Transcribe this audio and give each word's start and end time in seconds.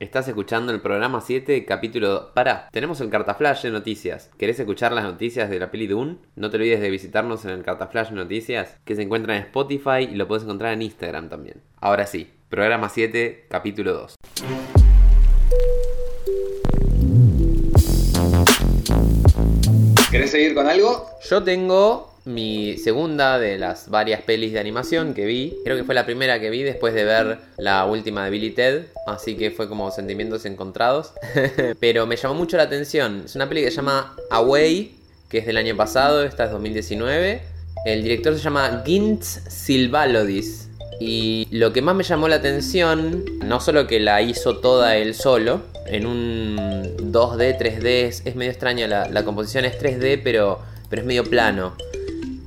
Estás 0.00 0.28
escuchando 0.28 0.70
el 0.70 0.80
programa 0.80 1.20
7, 1.20 1.64
capítulo... 1.64 2.30
Pará, 2.32 2.68
tenemos 2.70 3.00
el 3.00 3.10
Cartaflash 3.10 3.62
de 3.62 3.72
noticias. 3.72 4.30
¿Querés 4.38 4.60
escuchar 4.60 4.92
las 4.92 5.02
noticias 5.02 5.50
de 5.50 5.58
la 5.58 5.72
peli 5.72 5.88
Dune? 5.88 6.18
No 6.36 6.50
te 6.50 6.56
olvides 6.56 6.80
de 6.80 6.88
visitarnos 6.88 7.44
en 7.44 7.50
el 7.50 7.64
Cartaflash 7.64 8.10
de 8.10 8.14
noticias, 8.14 8.78
que 8.84 8.94
se 8.94 9.02
encuentra 9.02 9.36
en 9.36 9.42
Spotify 9.42 10.08
y 10.08 10.14
lo 10.14 10.28
puedes 10.28 10.44
encontrar 10.44 10.72
en 10.72 10.82
Instagram 10.82 11.28
también. 11.28 11.62
Ahora 11.80 12.06
sí, 12.06 12.30
programa 12.48 12.88
7, 12.88 13.46
capítulo 13.48 13.92
2. 13.94 14.14
¿Querés 20.12 20.30
seguir 20.30 20.54
con 20.54 20.68
algo? 20.68 21.06
Yo 21.28 21.42
tengo 21.42 22.17
mi 22.28 22.76
segunda 22.76 23.38
de 23.38 23.56
las 23.58 23.88
varias 23.88 24.20
pelis 24.20 24.52
de 24.52 24.60
animación 24.60 25.14
que 25.14 25.24
vi. 25.24 25.56
Creo 25.64 25.76
que 25.76 25.84
fue 25.84 25.94
la 25.94 26.04
primera 26.04 26.38
que 26.38 26.50
vi 26.50 26.62
después 26.62 26.92
de 26.92 27.04
ver 27.04 27.38
la 27.56 27.86
última 27.86 28.24
de 28.24 28.30
Billy 28.30 28.50
Ted. 28.50 28.84
Así 29.06 29.36
que 29.36 29.50
fue 29.50 29.68
como 29.68 29.90
sentimientos 29.90 30.44
encontrados. 30.44 31.12
Pero 31.80 32.06
me 32.06 32.16
llamó 32.16 32.34
mucho 32.34 32.58
la 32.58 32.64
atención. 32.64 33.22
Es 33.24 33.34
una 33.34 33.48
peli 33.48 33.62
que 33.62 33.70
se 33.70 33.76
llama 33.76 34.14
Away, 34.30 34.94
que 35.30 35.38
es 35.38 35.46
del 35.46 35.56
año 35.56 35.74
pasado, 35.74 36.22
esta 36.24 36.44
es 36.44 36.50
2019. 36.50 37.40
El 37.86 38.02
director 38.02 38.34
se 38.34 38.40
llama 38.40 38.82
Gintz 38.84 39.40
Silvalodis. 39.48 40.68
Y 41.00 41.48
lo 41.50 41.72
que 41.72 41.80
más 41.80 41.94
me 41.94 42.04
llamó 42.04 42.28
la 42.28 42.36
atención, 42.36 43.24
no 43.42 43.60
solo 43.60 43.86
que 43.86 44.00
la 44.00 44.20
hizo 44.20 44.58
toda 44.58 44.96
él 44.96 45.14
solo, 45.14 45.62
en 45.86 46.06
un 46.06 46.56
2D, 47.12 47.56
3D, 47.56 48.22
es, 48.24 48.36
medio 48.36 48.50
extraña 48.50 48.86
la, 48.86 49.08
la 49.08 49.24
composición, 49.24 49.64
es 49.64 49.78
3D, 49.78 50.20
pero, 50.22 50.60
pero 50.90 51.00
es 51.00 51.06
medio 51.06 51.24
plano. 51.24 51.76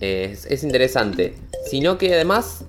Es, 0.02 0.46
es 0.46 0.64
interesante. 0.64 1.36
Sino 1.70 1.98
que 1.98 2.14
además 2.14 2.66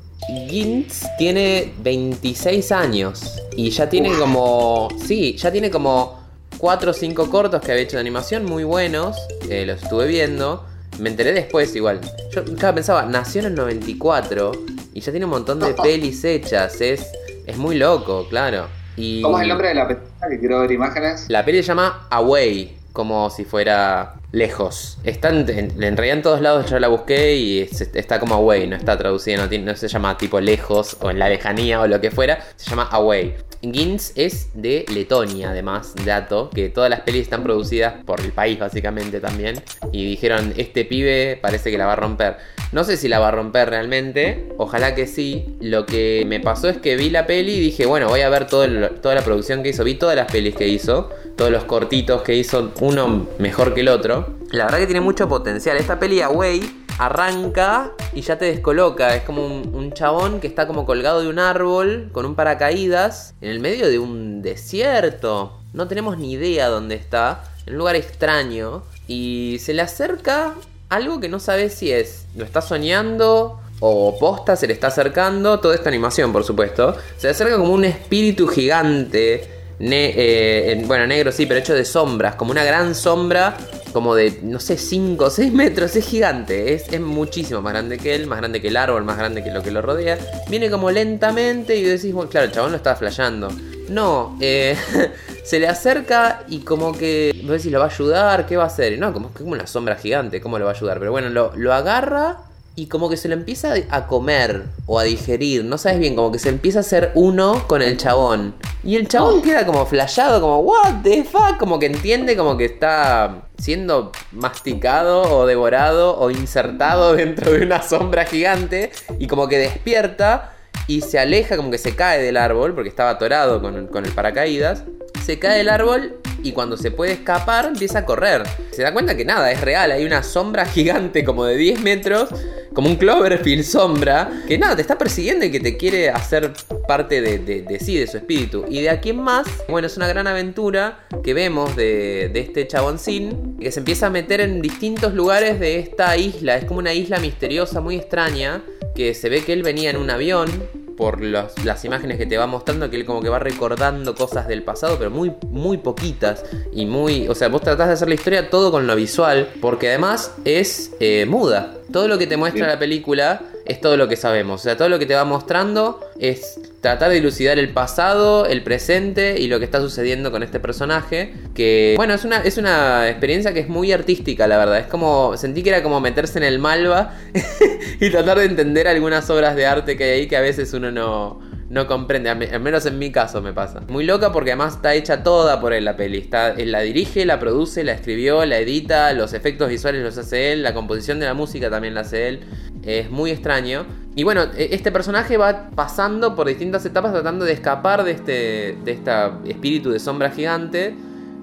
Gintz 0.49 1.05
tiene 1.19 1.73
26 1.83 2.73
años 2.73 3.39
y 3.57 3.71
ya 3.71 3.89
tiene 3.89 4.13
como... 4.17 4.89
Sí, 5.05 5.37
ya 5.37 5.51
tiene 5.51 5.71
como 5.71 6.23
4 6.59 6.91
o 6.91 6.95
5 6.95 7.31
cortos 7.31 7.61
que 7.61 7.73
había 7.73 7.85
hecho 7.85 7.97
de 7.97 8.01
animación 8.01 8.45
muy 8.45 8.65
buenos, 8.65 9.17
los 9.49 9.83
estuve 9.83 10.07
viendo. 10.07 10.65
Me 11.01 11.09
enteré 11.09 11.33
después 11.33 11.75
igual. 11.75 12.01
Yo 12.33 12.45
claro, 12.45 12.75
pensaba, 12.75 13.07
nació 13.07 13.41
en 13.41 13.47
el 13.49 13.55
94 13.55 14.53
y 14.93 15.01
ya 15.01 15.11
tiene 15.11 15.25
un 15.25 15.31
montón 15.31 15.59
de 15.59 15.75
pelis 15.75 16.23
hechas. 16.25 16.81
Es, 16.81 17.11
es 17.47 17.57
muy 17.57 17.77
loco, 17.77 18.29
claro. 18.29 18.69
Y 18.97 19.23
¿Cómo 19.23 19.39
es 19.39 19.43
el 19.45 19.49
nombre 19.49 19.69
de 19.69 19.75
la 19.75 19.89
película 19.89 20.29
que 20.29 20.39
quiero 20.39 20.61
ver 20.61 20.71
imágenes? 20.71 21.25
La 21.29 21.45
peli 21.45 21.59
se 21.59 21.69
llama 21.69 22.07
Away, 22.11 22.77
como 22.93 23.31
si 23.31 23.45
fuera 23.45 24.15
lejos. 24.33 24.99
Está 25.05 25.31
en, 25.31 25.49
en- 25.49 25.97
realidad 25.97 26.17
en 26.19 26.23
todos 26.23 26.41
lados 26.41 26.71
yo 26.71 26.79
la 26.79 26.89
busqué 26.89 27.35
y 27.37 27.61
es- 27.61 27.81
está 27.81 28.19
como 28.21 28.35
Away, 28.35 28.67
no 28.67 28.77
está 28.77 28.97
traducida, 28.99 29.47
no, 29.47 29.59
no 29.59 29.77
se 29.77 29.89
llama 29.89 30.17
tipo 30.19 30.41
lejos 30.41 30.97
o 31.01 31.11
en 31.11 31.19
la 31.19 31.29
lejanía 31.29 31.81
o 31.81 31.87
lo 31.87 32.01
que 32.01 32.11
fuera, 32.11 32.39
se 32.57 32.71
llama 32.71 32.89
Away. 32.91 33.35
Gintz 33.63 34.13
es 34.17 34.49
de 34.55 34.85
Letonia, 34.93 35.51
además, 35.51 35.95
dato, 36.05 36.51
que 36.51 36.69
todas 36.69 36.91
las 36.91 37.01
pelis 37.01 37.23
están 37.23 37.45
producidas 37.45 37.95
por 38.05 38.21
el 38.21 38.33
país 38.33 38.59
básicamente 38.59 39.21
también. 39.21 39.63
Y 39.93 40.05
dijeron, 40.05 40.53
este 40.57 40.85
pibe 40.85 41.39
parece 41.41 41.71
que 41.71 41.79
la 41.79 41.87
va 41.87 41.93
a 41.93 41.97
romper. 41.97 42.37
No 42.73 42.85
sé 42.85 42.97
si 42.97 43.07
la 43.07 43.19
va 43.19 43.29
a 43.29 43.31
romper 43.31 43.71
realmente, 43.71 44.49
ojalá 44.57 44.95
que 44.95 45.07
sí. 45.07 45.57
Lo 45.61 45.87
que 45.87 46.25
me 46.27 46.41
pasó 46.41 46.69
es 46.69 46.79
que 46.79 46.97
vi 46.97 47.11
la 47.11 47.27
peli 47.27 47.53
y 47.53 47.61
dije, 47.61 47.87
bueno, 47.87 48.09
voy 48.09 48.23
a 48.23 48.29
ver 48.31 48.47
toda 48.47 48.67
la 48.67 49.23
producción 49.23 49.63
que 49.63 49.69
hizo. 49.69 49.85
Vi 49.85 49.95
todas 49.95 50.17
las 50.17 50.33
pelis 50.33 50.57
que 50.57 50.67
hizo, 50.67 51.11
todos 51.37 51.51
los 51.51 51.65
cortitos 51.65 52.23
que 52.23 52.35
hizo, 52.35 52.73
uno 52.81 53.29
mejor 53.39 53.75
que 53.75 53.83
el 53.83 53.89
otro. 53.89 54.39
La 54.51 54.65
verdad 54.65 54.79
que 54.79 54.87
tiene 54.87 55.01
mucho 55.01 55.29
potencial. 55.29 55.77
Esta 55.77 56.01
peli 56.01 56.21
Away 56.21 56.82
arranca 57.07 57.93
y 58.13 58.23
ya 58.23 58.39
te 58.39 58.45
descoloca. 58.47 59.15
Es 59.15 59.23
como 59.23 59.45
un, 59.47 59.93
chabón 59.93 60.41
que 60.41 60.47
está 60.47 60.67
como 60.67 60.87
colgado 60.87 61.21
de 61.23 61.29
un 61.29 61.39
árbol 61.39 62.09
con 62.13 62.25
un 62.27 62.35
paracaídas 62.35 63.35
en 63.41 63.51
el 63.51 63.61
medio 63.61 63.89
de 63.89 63.99
un 63.99 64.43
desierto. 64.43 65.59
No 65.73 65.89
tenemos 65.89 66.19
ni 66.19 66.33
idea 66.33 66.69
dónde 66.69 66.95
está. 66.95 67.45
En 67.67 67.75
un 67.75 67.79
lugar 67.79 67.97
extraño. 67.97 68.83
Y 69.07 69.59
se 69.61 69.75
le 69.75 69.83
acerca 69.83 70.55
algo 70.89 71.21
que 71.21 71.29
no 71.29 71.39
sabes 71.41 71.75
si 71.75 71.93
es. 71.93 72.27
Lo 72.37 72.45
está 72.45 72.61
soñando. 72.61 73.59
O 73.81 74.17
posta 74.19 74.55
se 74.57 74.67
le 74.67 74.73
está 74.75 74.87
acercando. 74.89 75.59
Toda 75.61 75.75
esta 75.75 75.89
animación, 75.89 76.33
por 76.33 76.45
supuesto. 76.45 76.97
Se 77.19 77.27
le 77.27 77.33
acerca 77.33 77.57
como 77.57 77.73
un 77.73 77.85
espíritu 77.85 78.47
gigante. 78.47 79.49
eh, 79.81 80.73
en- 80.73 80.87
bueno, 80.87 81.07
negro 81.09 81.33
sí, 81.33 81.47
pero 81.47 81.59
hecho 81.59 81.75
de 81.75 81.85
sombras. 81.85 82.37
Como 82.37 82.53
una 82.53 82.63
gran 82.65 82.95
sombra 82.95 83.57
como 83.93 84.15
de, 84.15 84.39
no 84.43 84.61
sé, 84.61 84.77
5 84.77 85.25
o 85.25 85.31
6 85.31 85.53
metros, 85.53 85.95
es 85.97 86.07
gigante, 86.07 86.75
es, 86.75 86.89
es 86.93 87.01
muchísimo 87.01 87.63
más 87.63 87.73
grande 87.73 87.99
que 87.99 88.15
él, 88.15 88.27
más 88.27 88.39
grande 88.39 88.61
que 88.61 88.69
el 88.69 88.77
árbol, 88.77 89.05
más 89.05 89.19
grande 89.19 89.45
que 89.45 89.51
lo 89.51 89.63
que 89.63 89.71
lo 89.71 89.83
rodea. 89.83 90.19
Viene 90.49 90.71
como 90.71 90.91
lentamente 90.91 91.77
y 91.77 91.83
decís, 91.83 92.13
bueno, 92.13 92.31
claro, 92.31 92.47
el 92.47 92.53
chabón 92.53 92.71
lo 92.73 92.77
está 92.77 92.97
flasheando. 92.97 93.49
No, 93.89 94.39
eh, 94.41 94.77
se 95.45 95.59
le 95.59 95.69
acerca 95.69 96.45
y 96.49 96.61
como 96.61 96.93
que, 96.93 97.33
vos 97.43 97.53
decís, 97.53 97.71
¿lo 97.71 97.79
va 97.79 97.87
a 97.87 97.89
ayudar? 97.89 98.47
¿Qué 98.47 98.57
va 98.57 98.65
a 98.65 98.69
hacer? 98.69 98.99
No, 98.99 99.13
como, 99.13 99.31
como 99.33 99.53
una 99.53 99.67
sombra 99.67 99.97
gigante, 99.97 100.41
¿cómo 100.41 100.59
lo 100.59 100.65
va 100.65 100.73
a 100.73 100.75
ayudar? 100.75 100.99
Pero 100.99 101.11
bueno, 101.11 101.29
lo, 101.29 101.53
lo 101.57 101.73
agarra 101.75 102.39
y 102.75 102.87
como 102.87 103.11
que 103.11 103.17
se 103.17 103.29
lo 103.29 103.35
empieza 103.35 103.75
a 103.91 104.07
comer 104.07 104.65
o 104.87 104.99
a 104.99 105.05
digerir, 105.05 105.65
no 105.65 105.77
sabes 105.77 105.99
bien, 105.99 106.17
como 106.17 106.33
que 106.33 106.39
se 106.39 106.49
empieza 106.49 106.79
a 106.79 106.81
hacer 106.81 107.13
uno 107.15 107.67
con 107.69 107.83
el 107.83 107.97
chabón. 107.97 108.55
Y 108.83 108.97
el 108.97 109.09
chabón 109.09 109.43
queda 109.43 109.67
como 109.67 109.85
flashado, 109.85 110.41
como, 110.41 110.61
what 110.61 111.03
the 111.03 111.25
fuck, 111.25 111.59
como 111.59 111.79
que 111.79 111.87
entiende 111.87 112.37
como 112.37 112.57
que 112.57 112.65
está 112.65 113.43
siendo 113.59 114.11
masticado 114.33 115.23
o 115.23 115.47
devorado 115.47 116.19
o 116.19 116.31
insertado 116.31 117.15
dentro 117.15 117.53
de 117.53 117.63
una 117.63 117.83
sombra 117.83 118.25
gigante 118.25 118.91
y 119.19 119.27
como 119.27 119.49
que 119.49 119.59
despierta 119.59 120.55
y 120.87 121.03
se 121.03 121.19
aleja, 121.19 121.57
como 121.57 121.71
que 121.71 121.79
se 121.79 121.95
cae 121.95 122.23
del 122.23 122.37
árbol 122.37 122.75
porque 122.75 122.89
estaba 122.89 123.11
atorado 123.11 123.61
con, 123.61 123.87
con 123.89 124.05
el 124.05 124.13
paracaídas. 124.13 124.85
Se 125.23 125.39
cae 125.39 125.59
del 125.59 125.69
árbol 125.69 126.22
y 126.43 126.53
cuando 126.53 126.77
se 126.77 126.91
puede 126.91 127.13
escapar 127.13 127.67
empieza 127.67 128.01
a 128.01 128.05
correr. 128.05 128.43
Se 128.73 128.83
da 128.83 128.93
cuenta 128.93 129.17
que 129.17 129.25
nada, 129.25 129.51
es 129.53 129.61
real, 129.61 129.91
hay 129.93 130.05
una 130.05 130.23
sombra 130.23 130.65
gigante 130.67 131.25
como 131.25 131.45
de 131.45 131.57
10 131.57 131.81
metros, 131.83 132.29
como 132.73 132.89
un 132.89 132.97
Cloverfield 132.97 133.65
sombra, 133.65 134.31
que 134.49 134.57
nada, 134.59 134.75
te 134.77 134.83
está 134.83 134.97
persiguiendo 134.97 135.45
y 135.45 135.51
que 135.51 135.61
te 135.61 135.77
quiere 135.77 136.09
hacer 136.11 136.53
parte 136.89 137.21
de, 137.21 137.39
de- 137.39 137.79
sí, 137.81 137.97
de 137.99 138.07
su 138.07 138.17
espíritu. 138.17 138.65
Y 138.69 138.81
de 138.81 138.89
aquí 138.91 139.11
en 139.11 139.21
más, 139.21 139.47
bueno, 139.69 139.87
es 139.87 139.97
una 139.99 140.09
gran 140.09 140.27
aventura 140.27 141.01
que 141.23 141.35
vemos 141.35 141.77
de, 141.77 142.31
de 142.33 142.41
este 142.41 142.67
chaboncín, 142.67 143.57
que 143.61 143.71
se 143.71 143.81
empieza 143.81 144.07
a 144.07 144.11
meter 144.11 144.41
en 144.41 144.63
distintos 144.63 145.13
lugares 145.15 145.61
de 145.61 145.79
esta 145.79 146.17
isla. 146.17 146.57
Es 146.57 146.65
como 146.65 146.79
una 146.79 146.95
isla 146.95 147.19
misteriosa, 147.19 147.81
muy 147.81 147.97
extraña, 147.97 148.63
que 148.95 149.15
se 149.15 149.29
ve 149.29 149.45
que 149.45 149.53
él 149.53 149.63
venía 149.63 149.91
en 149.91 149.97
un 149.97 150.11
avión, 150.11 150.51
por 150.97 151.21
los- 151.23 151.65
las 151.65 151.85
imágenes 151.85 152.19
que 152.19 152.27
te 152.27 152.37
va 152.39 152.47
mostrando, 152.47 152.89
que 152.91 152.97
él 152.97 153.05
como 153.05 153.21
que 153.23 153.29
va 153.29 153.39
recordando 153.39 154.15
cosas 154.15 154.47
del 154.49 154.63
pasado, 154.63 154.97
pero 154.99 155.11
muy, 155.11 155.33
muy 155.51 155.79
poquitas. 155.79 156.45
Y 156.73 156.87
muy. 156.87 157.29
O 157.29 157.35
sea, 157.35 157.49
vos 157.49 157.63
tratás 157.63 157.89
de 157.89 157.95
hacer 157.95 158.09
la 158.09 158.15
historia 158.15 158.51
todo 158.51 158.71
con 158.71 158.87
lo 158.87 158.95
visual, 158.97 159.49
porque 159.61 159.89
además 159.89 160.33
es 160.45 160.93
eh, 161.01 161.27
muda. 161.29 161.75
Todo 161.93 162.09
lo 162.09 162.17
que 162.19 162.27
te 162.27 162.37
muestra 162.37 162.67
Bien. 162.67 162.75
la 162.75 162.79
película 162.79 163.43
es 163.67 163.81
todo 163.81 163.97
lo 163.97 164.09
que 164.09 164.17
sabemos. 164.17 164.61
O 164.61 164.65
sea, 164.65 164.77
todo 164.77 164.89
lo 164.89 164.99
que 164.99 165.07
te 165.07 165.15
va 165.15 165.25
mostrando 165.25 166.01
es 166.23 166.61
tratar 166.81 167.09
de 167.09 167.17
dilucidar 167.17 167.59
el 167.59 167.71
pasado, 167.71 168.47
el 168.47 168.63
presente 168.63 169.41
y 169.41 169.49
lo 169.49 169.59
que 169.59 169.65
está 169.65 169.81
sucediendo 169.81 170.31
con 170.31 170.45
este 170.45 170.61
personaje. 170.61 171.35
Que, 171.53 171.95
bueno, 171.97 172.15
es 172.15 172.25
una, 172.25 172.37
es 172.37 172.59
una 172.59 173.11
experiencia 173.11 173.53
que 173.53 173.59
es 173.59 173.69
muy 173.69 173.91
artística, 173.91 174.47
la 174.47 174.57
verdad. 174.57 174.79
Es 174.79 174.87
como. 174.87 175.37
Sentí 175.37 175.65
que 175.65 175.71
era 175.71 175.83
como 175.83 176.01
meterse 176.01 176.39
en 176.39 176.45
el 176.45 176.61
Malva 176.61 177.17
y 178.01 178.11
tratar 178.11 178.39
de 178.39 178.45
entender 178.45 178.87
algunas 178.87 179.29
obras 179.31 179.57
de 179.57 179.67
arte 179.67 179.97
que 179.97 180.05
hay 180.05 180.11
ahí 180.11 180.29
que 180.29 180.37
a 180.37 180.41
veces 180.41 180.73
uno 180.75 180.93
no, 180.93 181.41
no 181.73 181.87
comprende. 181.87 182.29
Al 182.31 182.37
me- 182.39 182.47
al 182.51 182.61
menos 182.61 182.85
en 182.87 182.99
mi 182.99 183.11
caso 183.11 183.41
me 183.41 183.53
pasa. 183.53 183.81
Muy 183.89 184.05
loca 184.05 184.31
porque 184.31 184.51
además 184.53 184.75
está 184.77 184.95
hecha 184.95 185.23
toda 185.23 185.59
por 185.61 185.73
él 185.73 185.87
la 185.87 185.97
peli. 185.97 186.19
Está, 186.19 186.51
él 186.51 186.71
la 186.71 186.81
dirige, 186.83 187.25
la 187.25 187.39
produce, 187.39 187.83
la 187.83 187.93
escribió, 187.93 188.45
la 188.45 188.59
edita, 188.59 189.13
los 189.15 189.33
efectos 189.33 189.69
visuales 189.71 190.03
los 190.03 190.19
hace 190.19 190.53
él, 190.53 190.63
la 190.63 190.75
composición 190.75 191.19
de 191.19 191.27
la 191.27 191.35
música 191.35 191.71
también 191.71 191.95
la 191.95 192.03
hace 192.03 192.29
él. 192.29 192.41
Es 192.85 193.11
muy 193.11 193.31
extraño. 193.31 193.87
Y 194.15 194.23
bueno, 194.23 194.43
e- 194.57 194.69
este 194.73 194.93
personaje 194.93 195.39
va 195.39 195.71
pasando 195.75 196.35
por 196.35 196.47
distintas 196.47 196.85
etapas 196.85 197.13
tratando 197.13 197.47
de 197.47 197.53
escapar 197.55 198.05
de 198.05 198.11
este, 198.11 198.77
de 198.85 198.93
esta 198.93 199.39
espíritu 199.49 199.91
de 199.91 199.99
sombra 199.99 200.31
gigante 200.31 200.95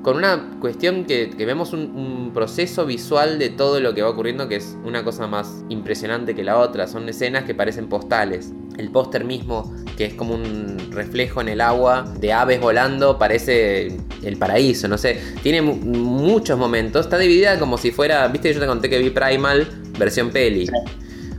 con 0.03 0.15
una 0.15 0.51
cuestión 0.61 1.05
que, 1.05 1.29
vemos 1.39 1.73
un 1.73 2.31
proceso 2.33 2.85
visual 2.85 3.37
de 3.39 3.49
todo 3.49 3.79
lo 3.81 3.93
que 3.93 4.01
va 4.01 4.09
ocurriendo 4.09 4.47
que 4.47 4.55
es 4.57 4.77
una 4.85 5.03
cosa 5.03 5.27
más 5.27 5.63
impresionante 5.69 6.35
que 6.35 6.43
la 6.43 6.57
otra. 6.59 6.87
Son 6.87 7.09
escenas 7.09 7.43
que 7.45 7.53
parecen 7.55 7.89
postales. 7.89 8.53
El 8.79 8.89
póster 8.91 9.25
mismo, 9.25 9.75
que 9.97 10.05
es 10.05 10.13
como 10.13 10.33
un 10.33 10.89
reflejo 10.91 11.41
en 11.41 11.49
el 11.49 11.59
agua 11.61 12.05
de 12.19 12.31
aves 12.31 12.61
volando, 12.61 13.17
parece 13.19 13.87
el 14.23 14.37
paraíso, 14.37 14.87
no 14.87 14.97
sé. 14.97 15.19
Tiene 15.43 15.61
mu- 15.61 15.75
muchos 15.75 16.57
momentos. 16.57 17.05
Está 17.05 17.17
dividida 17.17 17.59
como 17.59 17.77
si 17.77 17.91
fuera, 17.91 18.27
viste 18.29 18.47
que 18.49 18.53
yo 18.55 18.61
te 18.61 18.67
conté 18.67 18.89
que 18.89 18.97
vi 18.99 19.09
Primal 19.09 19.67
versión 19.97 20.29
peli. 20.31 20.69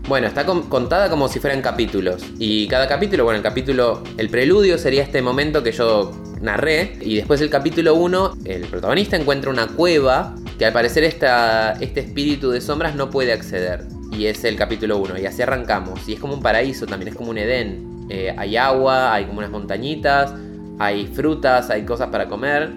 Bueno, 0.07 0.27
está 0.27 0.45
con- 0.45 0.69
contada 0.69 1.09
como 1.09 1.29
si 1.29 1.39
fueran 1.41 1.63
capítulos. 1.63 2.23
Y 2.39 2.67
cada 2.69 2.87
capítulo, 2.89 3.25
bueno, 3.25 3.39
el 3.39 3.43
capítulo, 3.43 4.03
el 4.19 4.29
preludio 4.29 4.77
sería 4.77 5.03
este 5.03 5.23
momento 5.23 5.63
que 5.63 5.73
yo 5.73 6.13
narré. 6.43 6.99
Y 7.01 7.17
después 7.17 7.41
el 7.41 7.49
capítulo 7.49 7.95
1, 7.95 8.37
el 8.45 8.63
protagonista 8.67 9.17
encuentra 9.17 9.51
una 9.51 9.67
cueva 9.69 10.35
que 10.59 10.67
al 10.67 10.73
parecer 10.75 11.05
esta, 11.05 11.73
este 11.81 12.01
espíritu 12.01 12.51
de 12.51 12.61
sombras 12.61 12.95
no 12.97 13.09
puede 13.09 13.33
acceder. 13.33 13.85
Y 14.21 14.27
es 14.27 14.45
el 14.45 14.55
capítulo 14.55 14.99
1. 14.99 15.19
Y 15.19 15.25
así 15.25 15.41
arrancamos. 15.41 16.07
Y 16.07 16.13
es 16.13 16.21
como 16.21 16.35
un 16.35 16.43
paraíso 16.43 16.85
también, 16.85 17.09
es 17.09 17.15
como 17.15 17.31
un 17.31 17.39
Edén. 17.39 18.07
Eh, 18.11 18.35
hay 18.37 18.55
agua, 18.59 19.15
hay 19.15 19.25
como 19.25 19.39
unas 19.39 19.51
montañitas. 19.51 20.35
hay 20.79 21.07
frutas, 21.07 21.71
hay 21.71 21.87
cosas 21.87 22.11
para 22.11 22.29
comer. 22.29 22.69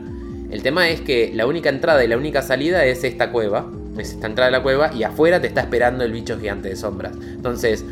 El 0.51 0.63
tema 0.63 0.87
es 0.87 1.01
que 1.01 1.31
la 1.33 1.45
única 1.45 1.67
entrada 1.67 2.01
y 2.01 2.07
la 2.07 2.15
única 2.15 2.41
salida 2.41 2.85
es 2.85 3.03
esta 3.03 3.29
cueva, 3.29 3.69
es 3.97 4.11
esta 4.11 4.27
entrada 4.27 4.51
de 4.51 4.57
la 4.57 4.63
cueva 4.63 4.93
y 4.93 5.03
afuera 5.03 5.41
te 5.41 5.47
está 5.47 5.59
esperando 5.59 6.05
el 6.05 6.13
bicho 6.13 6.39
gigante 6.39 6.69
de 6.69 6.77
sombras. 6.77 7.13
Entonces, 7.17 7.83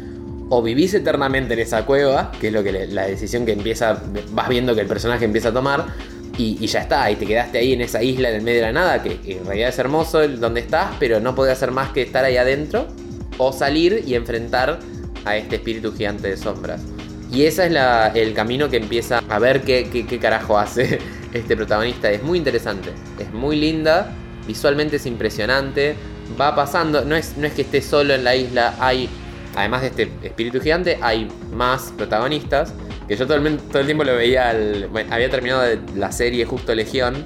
o 0.48 0.62
vivís 0.62 0.94
eternamente 0.94 1.54
en 1.54 1.60
esa 1.60 1.86
cueva, 1.86 2.32
que 2.40 2.48
es 2.48 2.54
lo 2.54 2.64
que 2.64 2.88
la 2.88 3.08
decisión 3.08 3.46
que 3.46 3.52
empieza, 3.52 4.02
vas 4.32 4.48
viendo 4.48 4.76
que 4.76 4.82
el 4.82 4.88
personaje 4.88 5.26
empieza 5.26 5.50
a 5.50 5.54
tomar, 5.54 5.88
y, 6.38 6.66
ya 6.66 6.80
está, 6.80 7.12
y 7.12 7.18
te 7.18 7.26
quedaste 7.26 7.58
ahí 7.58 7.74
en 7.74 7.82
esa 7.82 8.02
isla 8.02 8.30
en 8.30 8.36
el 8.36 8.42
medio 8.42 8.62
de 8.62 8.68
la 8.68 8.72
nada, 8.72 9.04
que, 9.04 9.20
en 9.26 9.46
realidad 9.46 9.70
es 9.70 9.78
hermoso 9.78 10.26
donde 10.28 10.62
estás, 10.62 10.96
pero 11.00 11.20
no 11.20 11.36
podés 11.36 11.54
hacer 11.54 11.72
más 11.72 11.92
que 11.92 12.02
estar 12.02 12.24
ahí 12.24 12.38
adentro, 12.38 12.88
o 13.38 13.52
salir 13.52 14.04
y 14.06 14.16
enfrentar 14.16 14.80
a 15.26 15.38
este 15.38 15.58
espíritu 15.58 15.94
gigante 15.94 16.30
de 16.30 16.38
sombras. 16.38 16.82
Y 17.32 17.46
ese 17.46 17.68
es 17.68 17.74
el 18.16 18.34
camino 18.34 18.70
que 18.70 18.78
empieza 18.78 19.24
a 19.30 19.40
ver 19.40 19.62
qué, 19.62 19.90
qué, 19.90 20.20
carajo 20.20 20.58
hace 20.58 21.00
este 21.34 21.56
protagonista. 21.56 22.12
Es 22.12 22.22
muy 22.24 22.38
interesante, 22.38 22.92
es 23.20 23.32
muy 23.32 23.56
linda, 23.56 24.14
visualmente 24.46 24.98
es 24.98 25.06
impresionante, 25.06 25.96
va 26.40 26.56
pasando, 26.56 27.06
no 27.06 27.16
es, 27.16 27.38
no 27.38 27.48
es 27.48 27.54
que 27.54 27.62
esté 27.62 27.82
solo 27.82 28.14
en 28.14 28.26
la 28.26 28.36
isla, 28.36 28.76
hay, 28.80 29.08
además 29.56 29.82
de 29.82 29.88
este 29.88 30.12
espíritu 30.24 30.60
gigante, 30.60 30.98
hay 31.02 31.30
más 31.54 31.94
protagonistas. 31.96 32.74
Que 33.08 33.16
yo 33.16 33.26
todo 33.26 33.38
el, 33.38 33.58
todo 33.58 33.80
el 33.80 33.86
tiempo 33.86 34.04
lo 34.04 34.16
veía, 34.16 34.50
al, 34.50 34.90
había 35.10 35.30
terminado 35.30 35.64
la 35.96 36.12
serie 36.12 36.46
justo 36.46 36.76
Legión 36.76 37.24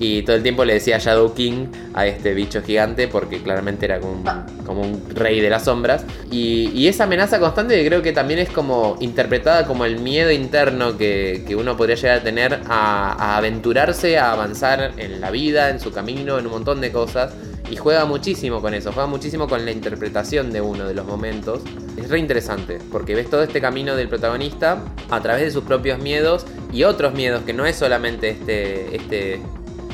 y 0.00 0.22
todo 0.22 0.34
el 0.34 0.42
tiempo 0.42 0.64
le 0.64 0.72
decía 0.72 0.98
Shadow 0.98 1.34
King 1.34 1.66
a 1.92 2.06
este 2.06 2.32
bicho 2.32 2.62
gigante 2.62 3.06
porque 3.06 3.42
claramente 3.42 3.84
era 3.84 4.00
como 4.00 4.14
un, 4.14 4.24
como 4.64 4.80
un 4.80 5.02
rey 5.14 5.40
de 5.40 5.50
las 5.50 5.64
sombras. 5.64 6.06
Y, 6.32 6.88
esa 6.88 7.04
amenaza 7.04 7.38
constante 7.38 7.86
creo 7.86 8.02
que 8.02 8.12
también 8.12 8.40
es 8.40 8.48
como 8.48 8.96
interpretada 8.98 9.64
como 9.66 9.84
el 9.84 10.00
miedo 10.00 10.32
interno 10.32 10.96
que, 10.96 11.44
uno 11.56 11.76
podría 11.76 11.96
llegar 11.96 12.18
a 12.18 12.22
tener 12.22 12.60
a, 12.66 13.36
aventurarse, 13.36 14.18
a 14.18 14.32
avanzar 14.32 14.92
en 14.96 15.20
la 15.20 15.30
vida, 15.30 15.68
en 15.68 15.78
su 15.78 15.92
camino, 15.92 16.38
en 16.38 16.46
un 16.46 16.52
montón 16.52 16.80
de 16.80 16.90
cosas. 16.90 17.34
Y 17.70 17.76
juega 17.76 18.04
muchísimo 18.06 18.60
con 18.60 18.74
eso, 18.74 18.92
juega 18.92 19.06
muchísimo 19.06 19.46
con 19.46 19.64
la 19.64 19.70
interpretación 19.70 20.50
de 20.50 20.60
uno 20.60 20.88
de 20.88 20.94
los 20.94 21.06
momentos. 21.06 21.60
Es 21.96 22.08
re 22.08 22.18
interesante, 22.18 22.78
porque 22.90 23.14
ves 23.14 23.28
todo 23.28 23.42
este 23.42 23.60
camino 23.60 23.94
del 23.94 24.08
protagonista 24.08 24.82
a 25.10 25.20
través 25.20 25.44
de 25.44 25.50
sus 25.50 25.62
propios 25.62 26.00
miedos 26.00 26.46
y 26.72 26.84
otros 26.84 27.12
miedos, 27.12 27.42
que 27.42 27.52
no 27.52 27.66
es 27.66 27.76
solamente 27.76 28.30
este, 28.30 28.96
este 28.96 29.40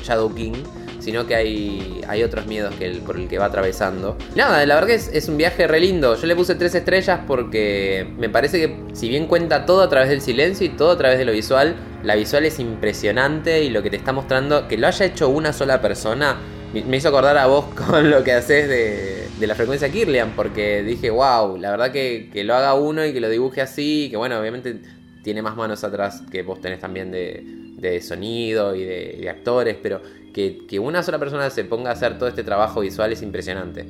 Shadow 0.02 0.34
King, 0.34 0.54
sino 1.00 1.26
que 1.26 1.34
hay, 1.34 2.00
hay 2.08 2.22
otros 2.22 2.46
miedos 2.46 2.74
que 2.74 2.90
por 3.06 3.16
el 3.16 3.28
que 3.28 3.38
va 3.38 3.46
atravesando. 3.46 4.16
Nada, 4.34 4.64
la 4.66 4.74
verdad 4.74 4.88
que 4.88 4.94
es, 4.94 5.08
es, 5.12 5.28
un 5.28 5.36
viaje 5.36 5.66
re 5.66 5.80
lindo. 5.80 6.16
Yo 6.16 6.26
le 6.26 6.34
puse 6.34 6.54
tres 6.54 6.74
estrellas 6.74 7.20
porque 7.26 8.06
me 8.18 8.28
parece 8.28 8.58
que 8.58 8.76
si 8.92 9.08
bien 9.08 9.26
cuenta 9.26 9.66
todo 9.66 9.82
a 9.82 9.88
través 9.88 10.08
del 10.08 10.20
silencio 10.20 10.66
y 10.66 10.70
todo 10.70 10.90
a 10.90 10.98
través 10.98 11.18
de 11.18 11.24
lo 11.24 11.32
visual, 11.32 11.76
la 12.02 12.16
visual 12.16 12.44
es 12.44 12.58
impresionante 12.58 13.62
y 13.62 13.70
lo 13.70 13.82
que 13.82 13.90
te 13.90 13.96
está 13.96 14.12
mostrando, 14.12 14.66
que 14.68 14.78
lo 14.78 14.86
haya 14.86 15.06
hecho 15.06 15.28
una 15.28 15.52
sola 15.52 15.80
persona, 15.80 16.38
me 16.72 16.96
hizo 16.96 17.08
acordar 17.08 17.38
a 17.38 17.46
vos 17.46 17.66
con 17.74 18.10
lo 18.10 18.24
que 18.24 18.32
haces 18.32 18.68
de, 18.68 19.28
de 19.38 19.46
la 19.46 19.54
frecuencia 19.54 19.88
Kirlian, 19.90 20.32
porque 20.34 20.82
dije, 20.82 21.10
wow, 21.10 21.56
la 21.58 21.70
verdad 21.70 21.92
que, 21.92 22.30
que 22.32 22.44
lo 22.44 22.54
haga 22.54 22.74
uno 22.74 23.04
y 23.04 23.12
que 23.12 23.20
lo 23.20 23.28
dibuje 23.28 23.60
así, 23.60 24.08
que 24.10 24.16
bueno, 24.16 24.38
obviamente 24.38 24.80
tiene 25.22 25.42
más 25.42 25.56
manos 25.56 25.84
atrás 25.84 26.22
que 26.30 26.42
vos 26.42 26.60
tenés 26.60 26.80
también 26.80 27.10
de, 27.10 27.65
de 27.76 28.00
sonido 28.00 28.74
y 28.74 28.84
de, 28.84 29.28
actores, 29.28 29.76
pero 29.82 30.00
que, 30.32 30.78
una 30.78 31.02
sola 31.02 31.18
persona 31.18 31.48
se 31.50 31.64
ponga 31.64 31.90
a 31.90 31.92
hacer 31.92 32.18
todo 32.18 32.28
este 32.28 32.42
trabajo 32.42 32.80
visual 32.80 33.12
es 33.12 33.22
impresionante. 33.22 33.86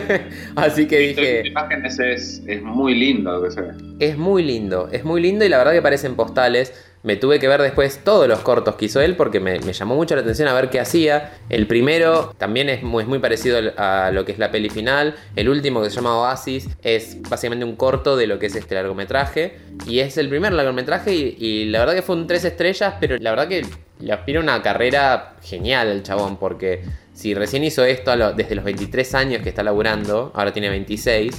Así 0.56 0.86
que 0.86 0.98
dije... 0.98 1.42
La 1.42 1.48
imagen 1.48 1.86
es, 1.86 1.98
es, 2.46 2.62
muy 2.62 2.94
lindo 2.94 3.32
lo 3.32 3.42
que 3.44 3.50
se 3.50 3.60
ve. 3.60 3.72
Es 4.00 4.16
muy 4.16 4.42
lindo, 4.42 4.88
es 4.90 5.04
muy 5.04 5.20
lindo 5.20 5.44
y 5.44 5.48
la 5.48 5.58
verdad 5.58 5.72
que 5.72 5.82
parecen 5.82 6.16
postales. 6.16 6.72
Me 7.04 7.16
tuve 7.16 7.38
que 7.38 7.46
ver 7.48 7.60
después 7.60 8.00
todos 8.02 8.26
los 8.26 8.38
cortos 8.38 8.76
que 8.76 8.86
hizo 8.86 8.98
él 9.02 9.14
porque 9.14 9.38
me, 9.38 9.60
llamó 9.60 9.94
mucho 9.94 10.14
la 10.14 10.22
atención 10.22 10.48
a 10.48 10.54
ver 10.54 10.70
qué 10.70 10.80
hacía. 10.80 11.34
El 11.50 11.66
primero 11.66 12.34
también 12.38 12.70
es 12.70 12.82
muy, 12.82 13.04
parecido 13.18 13.58
a 13.76 14.10
lo 14.10 14.24
que 14.24 14.32
es 14.32 14.38
la 14.38 14.50
peli 14.50 14.70
final. 14.70 15.14
El 15.36 15.50
último 15.50 15.82
que 15.82 15.90
se 15.90 15.96
llama 15.96 16.18
Oasis 16.18 16.66
es 16.82 17.20
básicamente 17.28 17.66
un 17.66 17.76
corto 17.76 18.16
de 18.16 18.26
lo 18.26 18.38
que 18.38 18.46
es 18.46 18.56
este 18.56 18.74
largometraje. 18.74 19.58
Y 19.86 19.98
es 19.98 20.16
el 20.16 20.30
primer 20.30 20.54
largometraje 20.54 21.14
y, 21.14 21.66
la 21.66 21.80
verdad 21.80 21.94
que 21.94 22.00
fue 22.00 22.16
un 22.16 22.26
tres 22.26 22.42
estrellas, 22.46 22.94
pero 22.98 23.18
la 23.18 23.30
verdad 23.30 23.48
que 23.48 23.66
le 24.00 24.10
aspira 24.10 24.40
una 24.40 24.62
carrera 24.62 25.36
genial 25.42 25.88
el 25.88 26.02
chabón 26.02 26.38
porque 26.38 26.84
si 27.12 27.34
recién 27.34 27.64
hizo 27.64 27.84
esto 27.84 28.16
desde 28.32 28.54
los 28.54 28.64
23 28.64 29.14
años 29.14 29.42
que 29.42 29.50
está 29.50 29.62
laburando, 29.62 30.32
ahora 30.34 30.54
tiene 30.54 30.70
26 30.70 31.34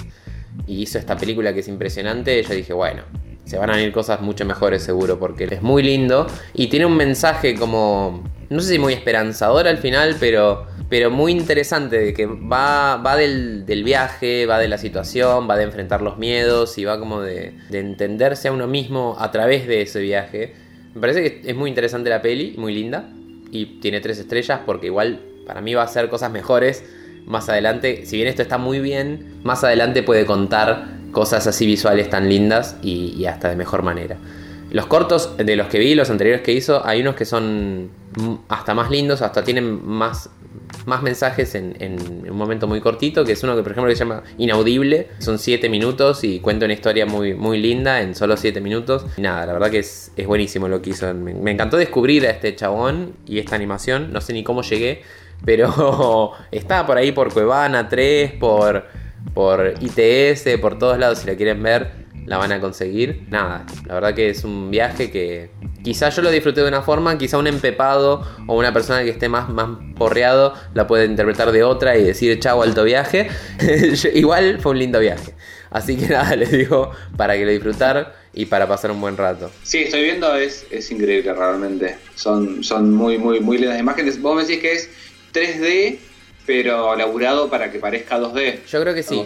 y 0.68 0.84
hizo 0.84 1.00
esta 1.00 1.18
película 1.18 1.56
que 1.56 1.62
es 1.62 1.68
impresionante, 1.68 2.44
yo 2.44 2.54
dije, 2.54 2.74
bueno, 2.74 3.02
se 3.46 3.58
van 3.58 3.70
a 3.70 3.76
venir 3.76 3.92
cosas 3.92 4.22
mucho 4.22 4.46
mejores 4.46 4.84
seguro, 4.84 5.20
porque 5.20 5.46
es 5.46 5.62
muy 5.62 5.84
lindo 5.84 6.28
y 6.54 6.68
tiene 6.68 6.86
un 6.86 6.98
mensaje 6.98 7.56
como, 7.56 8.24
no 8.50 8.60
sé 8.60 8.74
si 8.74 8.80
muy 8.80 8.94
esperanzador 8.94 9.68
al 9.68 9.78
final, 9.78 10.18
pero, 10.20 10.66
pero 10.90 11.12
muy 11.12 11.32
interesante, 11.32 12.00
de 12.00 12.14
que 12.14 12.26
va, 12.26 12.98
va 12.98 13.16
del, 13.16 13.64
viaje, 13.84 14.46
va 14.46 14.60
de 14.60 14.68
la 14.68 14.78
situación, 14.78 15.48
va 15.50 15.58
de 15.58 15.64
enfrentar 15.64 16.02
los 16.02 16.18
miedos 16.18 16.78
y 16.78 16.86
va 16.86 17.00
como 17.00 17.22
de, 17.22 17.54
de 17.70 17.80
entenderse 17.80 18.48
a 18.48 18.52
uno 18.52 18.68
mismo 18.68 19.16
a 19.20 19.32
través 19.32 19.68
de 19.68 19.84
ese 19.84 20.02
viaje. 20.02 20.56
Me 20.96 21.02
parece 21.02 21.22
que 21.42 21.50
es 21.50 21.56
muy 21.56 21.70
interesante 21.70 22.10
la 22.10 22.22
peli, 22.22 22.56
muy 22.58 22.74
linda, 22.74 23.10
y 23.52 23.80
tiene 23.80 24.02
tres 24.02 24.18
estrellas 24.18 24.62
porque 24.66 24.88
igual 24.88 25.20
para 25.46 25.62
mí 25.62 25.74
va 25.76 25.84
a 25.84 25.88
ser 25.88 26.10
cosas 26.10 26.32
mejores 26.32 26.84
más 27.26 27.50
adelante. 27.50 28.06
Si 28.06 28.16
bien 28.18 28.28
esto 28.28 28.42
está 28.42 28.58
muy 28.58 28.80
bien, 28.80 29.40
más 29.44 29.64
adelante 29.64 30.04
puede 30.04 30.26
contar 30.26 30.95
cosas 31.16 31.48
así 31.48 31.66
visuales 31.66 32.10
tan 32.10 32.28
lindas 32.28 32.76
y, 32.84 33.26
hasta 33.26 33.50
de 33.50 33.56
mejor 33.56 33.84
manera. 33.84 34.18
Los 34.70 34.86
cortos 34.88 35.38
de 35.38 35.56
los 35.56 35.68
que 35.68 35.80
vi, 35.80 35.96
los 35.96 36.10
anteriores 36.10 36.42
que 36.42 36.52
hizo, 36.52 36.86
hay 36.86 37.00
unos 37.00 37.16
que 37.16 37.24
son 37.24 37.90
hasta 38.50 38.74
más 38.74 38.92
lindos, 38.92 39.22
hasta 39.22 39.42
tienen 39.42 39.88
más, 39.88 40.30
más 40.86 41.02
mensajes 41.04 41.56
en, 41.56 41.98
un 42.30 42.38
momento 42.38 42.68
muy 42.68 42.82
cortito, 42.82 43.24
que 43.24 43.32
es 43.32 43.44
uno 43.44 43.56
que 43.56 43.64
por 43.64 43.72
ejemplo 43.72 43.90
se 43.94 43.98
llama 43.98 44.24
Inaudible, 44.38 45.08
son 45.20 45.40
7 45.40 45.70
minutos 45.70 46.26
y 46.26 46.42
cuenta 46.42 46.66
una 46.66 46.74
historia 46.74 47.06
muy, 47.06 47.34
muy 47.34 47.60
linda 47.60 48.02
en 48.02 48.14
solo 48.14 48.36
7 48.36 48.60
minutos. 48.60 49.06
Y 49.16 49.22
nada, 49.22 49.46
la 49.46 49.54
verdad 49.54 49.72
que 49.72 49.80
es, 49.80 50.12
buenísimo 50.28 50.68
lo 50.68 50.82
que 50.82 50.90
hizo. 50.90 51.14
Me, 51.14 51.34
me, 51.34 51.52
encantó 51.52 51.78
descubrir 51.78 52.28
a 52.28 52.32
este 52.32 52.54
chabón 52.58 53.14
y 53.26 53.40
esta 53.40 53.56
animación, 53.56 54.12
no 54.12 54.20
sé 54.20 54.34
ni 54.34 54.44
cómo 54.44 54.64
llegué, 54.64 55.04
pero 55.46 56.34
estaba 56.52 56.86
por 56.86 56.98
ahí 56.98 57.14
por 57.14 57.32
Cuevana 57.32 57.88
3, 57.88 58.34
por 58.34 59.05
por 59.34 59.74
ITS, 59.80 60.60
por 60.62 60.78
todos 60.78 60.98
lados, 60.98 61.20
si 61.20 61.28
la 61.28 61.36
quieren 61.36 61.62
ver, 61.62 62.06
la 62.26 62.38
van 62.38 62.52
a 62.52 62.60
conseguir. 62.60 63.26
Nada, 63.30 63.66
la 63.86 63.94
verdad 63.96 64.14
que 64.14 64.30
es 64.30 64.44
un 64.44 64.72
viaje 64.72 65.12
que 65.12 65.50
quizá 65.84 66.10
yo 66.10 66.22
lo 66.22 66.32
disfruté 66.32 66.62
de 66.62 66.68
una 66.68 66.82
forma, 66.82 67.18
quizá 67.18 67.38
un 67.38 67.48
empepado 67.48 68.26
o 68.48 68.58
una 68.58 68.74
persona 68.74 69.04
que 69.04 69.10
esté 69.10 69.30
más, 69.30 69.50
más 69.50 69.70
porreado 69.96 70.54
la 70.74 70.88
puede 70.88 71.06
interpretar 71.06 71.52
de 71.52 71.64
otra 71.64 71.98
y 71.98 72.04
decir 72.04 72.40
chau 72.40 72.62
alto 72.64 72.84
viaje. 72.84 73.30
Igual 74.14 74.60
fue 74.60 74.72
un 74.72 74.80
lindo 74.80 75.00
viaje. 75.00 75.34
Así 75.70 75.98
que 75.98 76.08
nada, 76.10 76.36
les 76.36 76.52
digo 76.52 76.92
para 77.18 77.36
que 77.36 77.46
lo 77.46 77.52
disfrutar 77.52 78.16
y 78.34 78.46
para 78.46 78.68
pasar 78.68 78.92
un 78.92 79.02
buen 79.02 79.18
rato. 79.18 79.52
Sí, 79.64 79.80
estoy 79.80 80.04
viendo, 80.04 80.34
es, 80.36 80.66
es 80.72 80.92
increíble 80.92 81.34
realmente. 81.34 81.98
Son, 82.16 82.64
son 82.64 82.94
muy, 82.94 83.18
muy, 83.18 83.40
muy 83.40 83.58
lindas 83.58 83.80
imágenes. 83.80 84.22
Vos 84.22 84.36
me 84.36 84.44
decís 84.44 84.62
que 84.62 84.74
es 84.74 84.90
3D 85.34 86.00
pero 86.46 86.96
laburado 86.96 87.50
para 87.50 87.72
que 87.72 87.80
parezca 87.80 88.20
2D. 88.20 88.66
Yo 88.66 88.82
creo 88.82 88.94
que 88.94 89.04
sí. 89.04 89.26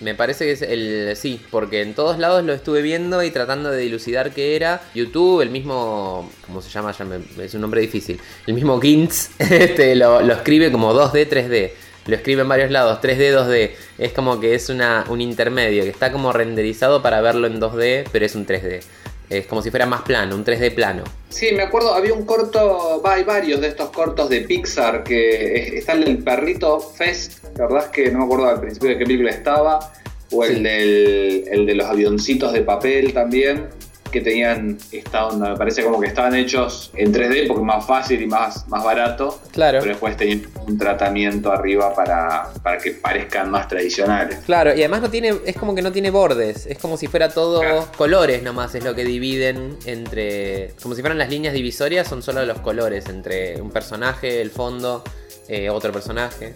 Me 0.00 0.14
parece 0.14 0.46
que 0.46 0.52
es 0.52 0.62
el 0.62 1.14
sí, 1.14 1.42
porque 1.50 1.82
en 1.82 1.92
todos 1.92 2.18
lados 2.18 2.42
lo 2.42 2.54
estuve 2.54 2.80
viendo 2.80 3.22
y 3.22 3.30
tratando 3.30 3.70
de 3.70 3.82
dilucidar 3.82 4.30
qué 4.30 4.56
era. 4.56 4.80
YouTube, 4.94 5.42
el 5.42 5.50
mismo, 5.50 6.30
¿cómo 6.46 6.62
se 6.62 6.70
llama? 6.70 6.92
Ya 6.92 7.44
es 7.44 7.54
un 7.54 7.60
nombre 7.60 7.82
difícil. 7.82 8.18
El 8.46 8.54
mismo 8.54 8.80
Gintz 8.80 9.30
este, 9.38 9.94
lo, 9.94 10.20
escribe 10.20 10.72
como 10.72 10.94
2D, 10.94 11.28
3D. 11.28 11.70
Lo 12.06 12.16
escribe 12.16 12.42
en 12.42 12.48
varios 12.48 12.70
lados, 12.70 12.98
3D, 13.02 13.30
2D. 13.30 13.72
Es 13.98 14.12
como 14.12 14.40
que 14.40 14.54
es 14.54 14.70
una, 14.70 15.04
un 15.10 15.20
intermedio, 15.20 15.82
que 15.82 15.90
está 15.90 16.10
como 16.10 16.32
renderizado 16.32 17.02
para 17.02 17.20
verlo 17.20 17.46
en 17.46 17.60
2D, 17.60 18.08
pero 18.10 18.24
es 18.24 18.34
un 18.34 18.46
3D. 18.46 18.80
Es 19.30 19.46
como 19.46 19.62
si 19.62 19.70
fuera 19.70 19.86
más 19.86 20.02
plano, 20.02 20.34
un 20.34 20.44
3D 20.44 20.74
plano. 20.74 21.04
Sí, 21.28 21.52
me 21.54 21.62
acuerdo, 21.62 21.94
había 21.94 22.12
un 22.12 22.26
corto, 22.26 23.00
hay 23.06 23.22
varios 23.22 23.60
de 23.60 23.68
estos 23.68 23.90
cortos 23.90 24.28
de 24.28 24.40
Pixar 24.40 25.04
que 25.04 25.78
está 25.78 25.92
el 25.92 26.04
del 26.04 26.18
perrito 26.18 26.80
Fest, 26.80 27.44
la 27.56 27.66
verdad 27.66 27.84
es 27.84 27.90
que 27.90 28.10
no 28.10 28.18
me 28.18 28.24
acuerdo 28.24 28.48
al 28.48 28.60
principio 28.60 28.88
de 28.88 28.98
qué 28.98 29.04
película 29.04 29.30
estaba, 29.30 29.92
o 30.32 30.44
el, 30.44 30.64
del, 30.64 31.44
el 31.48 31.64
de 31.64 31.74
los 31.76 31.86
avioncitos 31.86 32.52
de 32.52 32.62
papel 32.62 33.12
también 33.12 33.68
que 34.10 34.20
tenían 34.20 34.78
esta 34.92 35.26
onda. 35.26 35.50
Me 35.50 35.56
parece 35.56 35.82
como 35.82 36.00
que 36.00 36.08
estaban 36.08 36.34
hechos 36.34 36.90
en 36.94 37.12
3D 37.12 37.46
porque 37.46 37.60
es 37.60 37.66
más 37.66 37.86
fácil 37.86 38.20
y 38.22 38.26
más, 38.26 38.68
más 38.68 38.84
barato. 38.84 39.40
Claro. 39.52 39.78
Pero 39.80 39.92
después 39.92 40.16
tenían 40.16 40.42
un 40.66 40.78
tratamiento 40.78 41.52
arriba 41.52 41.94
para, 41.94 42.50
para 42.62 42.78
que 42.78 42.92
parezcan 42.92 43.50
más 43.50 43.68
tradicionales. 43.68 44.38
Claro, 44.46 44.70
y 44.70 44.80
además 44.80 45.02
no 45.02 45.10
tiene, 45.10 45.34
es 45.44 45.56
como 45.56 45.74
que 45.74 45.82
no 45.82 45.92
tiene 45.92 46.10
bordes. 46.10 46.66
Es 46.66 46.78
como 46.78 46.96
si 46.96 47.06
fuera 47.06 47.30
todo 47.30 47.62
colores 47.96 48.42
nomás, 48.42 48.74
es 48.74 48.84
lo 48.84 48.94
que 48.94 49.04
dividen 49.04 49.76
entre. 49.86 50.74
Como 50.82 50.94
si 50.94 51.00
fueran 51.00 51.18
las 51.18 51.30
líneas 51.30 51.54
divisorias, 51.54 52.08
son 52.08 52.22
solo 52.22 52.44
los 52.44 52.60
colores 52.60 53.08
entre 53.08 53.60
un 53.60 53.70
personaje, 53.70 54.40
el 54.40 54.50
fondo, 54.50 55.04
eh, 55.48 55.70
otro 55.70 55.92
personaje. 55.92 56.52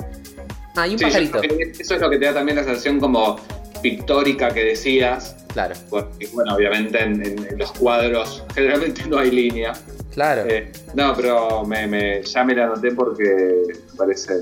Ah, 0.77 0.89
y 0.89 0.95
un 0.95 1.01
pajarito. 1.01 1.41
Eso 1.43 1.95
es 1.95 2.01
lo 2.01 2.11
que 2.11 2.19
te 2.19 2.27
da 2.27 2.35
también 2.35 2.57
la 2.57 2.65
sensación 2.65 2.99
como 2.99 3.39
pictórica 3.85 4.49
que 4.49 4.65
decías. 4.65 5.37
Claro. 5.53 5.75
Porque, 5.91 6.27
bueno, 6.33 6.55
obviamente 6.55 6.99
en, 7.03 7.59
los 7.59 7.71
cuadros 7.73 8.43
generalmente 8.55 9.03
no 9.07 9.19
hay 9.19 9.31
línea. 9.31 9.75
Claro. 10.11 10.47
Eh, 10.49 10.73
no, 10.95 11.15
pero 11.15 11.65
me, 11.65 11.87
me- 11.87 12.23
ya 12.23 12.45
me 12.45 12.55
la 12.55 12.65
anoté 12.65 12.93
porque 12.93 13.25
me 13.93 13.97
parece 13.99 14.33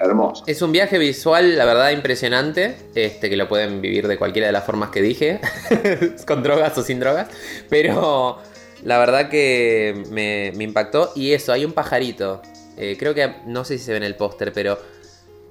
hermoso. 0.00 0.44
Es 0.46 0.62
un 0.62 0.72
viaje 0.72 0.98
visual, 0.98 1.58
la 1.58 1.66
verdad, 1.66 1.90
impresionante. 1.90 2.74
Este, 2.94 3.28
que 3.28 3.36
lo 3.36 3.48
pueden 3.48 3.82
vivir 3.82 4.08
de 4.08 4.16
cualquiera 4.16 4.46
de 4.46 4.52
las 4.52 4.64
formas 4.64 4.88
que 4.88 5.02
dije. 5.02 5.40
con 6.26 6.42
drogas 6.42 6.76
o 6.78 6.82
sin 6.82 7.00
drogas. 7.00 7.28
Pero 7.68 8.38
la 8.82 8.98
verdad 8.98 9.28
que 9.28 10.04
me, 10.10 10.52
me 10.56 10.64
impactó. 10.64 11.12
Y 11.14 11.32
eso, 11.32 11.52
hay 11.52 11.66
un 11.66 11.72
pajarito. 11.72 12.40
Eh, 12.78 12.96
creo 12.98 13.14
que 13.14 13.30
no 13.46 13.64
sé 13.66 13.76
si 13.76 13.84
se 13.84 13.90
ve 13.92 13.98
en 13.98 14.04
el 14.04 14.16
póster, 14.16 14.52
pero 14.54 14.78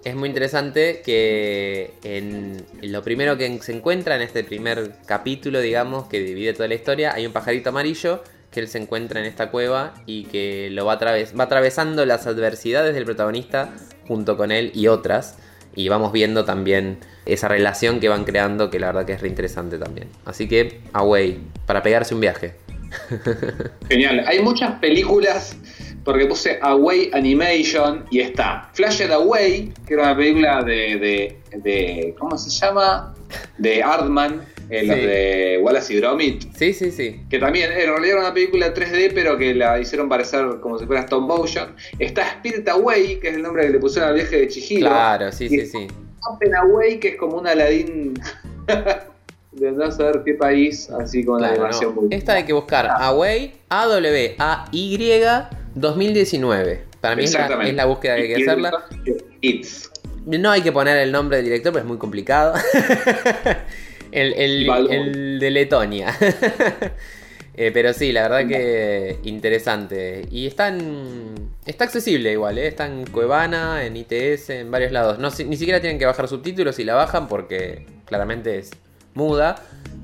es 0.03 0.15
muy 0.15 0.29
interesante 0.29 1.01
que 1.03 1.93
en 2.03 2.65
lo 2.81 3.03
primero 3.03 3.37
que 3.37 3.59
se 3.61 3.75
encuentra 3.75 4.15
en 4.15 4.21
este 4.21 4.43
primer 4.43 4.93
capítulo, 5.05 5.61
digamos, 5.61 6.07
que 6.07 6.19
divide 6.19 6.53
toda 6.53 6.67
la 6.67 6.75
historia, 6.75 7.13
hay 7.13 7.25
un 7.25 7.33
pajarito 7.33 7.69
amarillo 7.69 8.23
que 8.51 8.59
él 8.59 8.67
se 8.67 8.77
encuentra 8.77 9.19
en 9.19 9.25
esta 9.25 9.49
cueva 9.49 9.93
y 10.05 10.25
que 10.25 10.69
lo 10.71 10.85
va, 10.85 10.95
va 10.97 11.43
atravesando 11.43 12.05
las 12.05 12.27
adversidades 12.27 12.93
del 12.93 13.05
protagonista 13.05 13.73
junto 14.07 14.37
con 14.37 14.51
él 14.51 14.71
y 14.75 14.87
otras. 14.87 15.37
Y 15.75 15.89
vamos 15.89 16.11
viendo 16.11 16.45
también 16.45 16.99
esa 17.25 17.47
relación 17.47 17.99
que 17.99 18.07
van 18.07 18.25
creando, 18.25 18.69
que 18.69 18.79
la 18.79 18.87
verdad 18.87 19.05
que 19.05 19.13
es 19.13 19.21
reinteresante 19.21 19.79
también. 19.79 20.07
Así 20.23 20.47
que, 20.47 20.81
away, 20.93 21.39
para 21.65 21.81
pegarse 21.81 22.13
un 22.13 22.21
viaje. 22.21 22.53
Genial. 23.89 24.23
Hay 24.27 24.39
muchas 24.39 24.79
películas, 24.79 25.57
porque 26.03 26.25
puse 26.25 26.59
Away 26.61 27.09
Animation 27.13 28.05
y 28.11 28.19
está 28.19 28.69
Flash 28.73 29.01
It 29.01 29.11
Away, 29.11 29.71
que 29.87 29.93
era 29.93 30.03
una 30.03 30.17
película 30.17 30.63
de, 30.63 30.97
de, 30.99 31.37
de- 31.59 32.15
¿cómo 32.19 32.37
se 32.37 32.49
llama? 32.49 33.13
De 33.57 33.81
Artman, 33.81 34.41
eh, 34.69 34.83
los 34.83 34.95
de 34.97 35.59
Wallace 35.63 35.93
y 35.93 35.97
Gromit. 35.97 36.55
Sí, 36.55 36.73
sí, 36.73 36.91
sí. 36.91 37.21
Que 37.29 37.39
también 37.39 37.71
en 37.71 37.87
realidad 37.87 38.05
era 38.17 38.19
una 38.21 38.33
película 38.33 38.73
3D, 38.73 39.11
pero 39.13 39.37
que 39.37 39.53
la 39.55 39.79
hicieron 39.79 40.07
parecer 40.09 40.45
como 40.61 40.77
si 40.77 40.85
fuera 40.85 41.01
stop 41.01 41.21
motion. 41.23 41.75
Está 41.99 42.23
Spirit 42.33 42.67
Away, 42.69 43.19
que 43.19 43.29
es 43.29 43.35
el 43.35 43.41
nombre 43.41 43.65
que 43.65 43.71
le 43.71 43.79
pusieron 43.79 44.09
al 44.09 44.15
viaje 44.15 44.37
de 44.41 44.47
Chihiro. 44.49 44.87
Claro, 44.89 45.31
sí, 45.31 45.45
Y 45.45 45.49
sí, 45.49 45.65
sí. 45.65 45.87
Open 46.29 46.55
Away, 46.55 46.99
que 46.99 47.09
es 47.09 47.15
como 47.17 47.37
un 47.37 47.47
Aladín 47.47 48.13
de 49.51 49.71
no 49.71 49.91
saber 49.91 50.21
qué 50.25 50.33
país, 50.35 50.89
así 50.89 51.23
con 51.23 51.41
la 51.41 51.49
animación 51.49 51.95
no. 51.95 52.01
muy. 52.03 52.13
Esta 52.13 52.33
hay 52.33 52.43
que 52.43 52.53
buscar 52.53 52.87
Away, 52.87 53.53
A-W-A-Y 53.69 54.97
2019. 55.75 56.83
Para 57.01 57.15
mí 57.15 57.23
es 57.23 57.33
la, 57.33 57.63
es 57.67 57.73
la 57.75 57.85
búsqueda 57.85 58.15
que 58.15 58.21
hay 58.21 58.27
que 58.35 58.41
hacerla. 58.43 58.85
It's. 59.41 59.89
No 60.25 60.51
hay 60.51 60.61
que 60.61 60.71
poner 60.71 60.97
el 60.97 61.11
nombre 61.11 61.37
del 61.37 61.45
director, 61.45 61.73
pero 61.73 61.83
es 61.83 61.87
muy 61.87 61.97
complicado. 61.97 62.53
el, 64.11 64.33
el 64.33 65.39
de 65.39 65.51
Letonia. 65.51 66.15
Eh, 67.55 67.69
pero 67.71 67.93
sí, 67.93 68.11
la 68.11 68.23
verdad 68.27 68.47
que 68.47 69.17
interesante. 69.25 70.25
Y 70.31 70.47
está 70.47 70.69
en- 70.69 71.35
Está 71.67 71.83
accesible 71.83 72.31
igual, 72.31 72.57
¿eh? 72.57 72.65
Está 72.65 72.87
en 72.87 73.05
Cuevana, 73.05 73.85
en 73.85 73.95
ITS, 73.95 74.49
en 74.49 74.71
varios 74.71 74.91
lados. 74.91 75.19
No, 75.19 75.29
si- 75.29 75.45
ni 75.45 75.55
siquiera 75.55 75.79
tienen 75.79 75.99
que 75.99 76.05
bajar 76.07 76.27
subtítulos 76.27 76.75
si 76.77 76.83
la 76.83 76.95
bajan 76.95 77.27
porque 77.27 77.85
claramente 78.05 78.57
es 78.57 78.71
muda. 79.13 79.61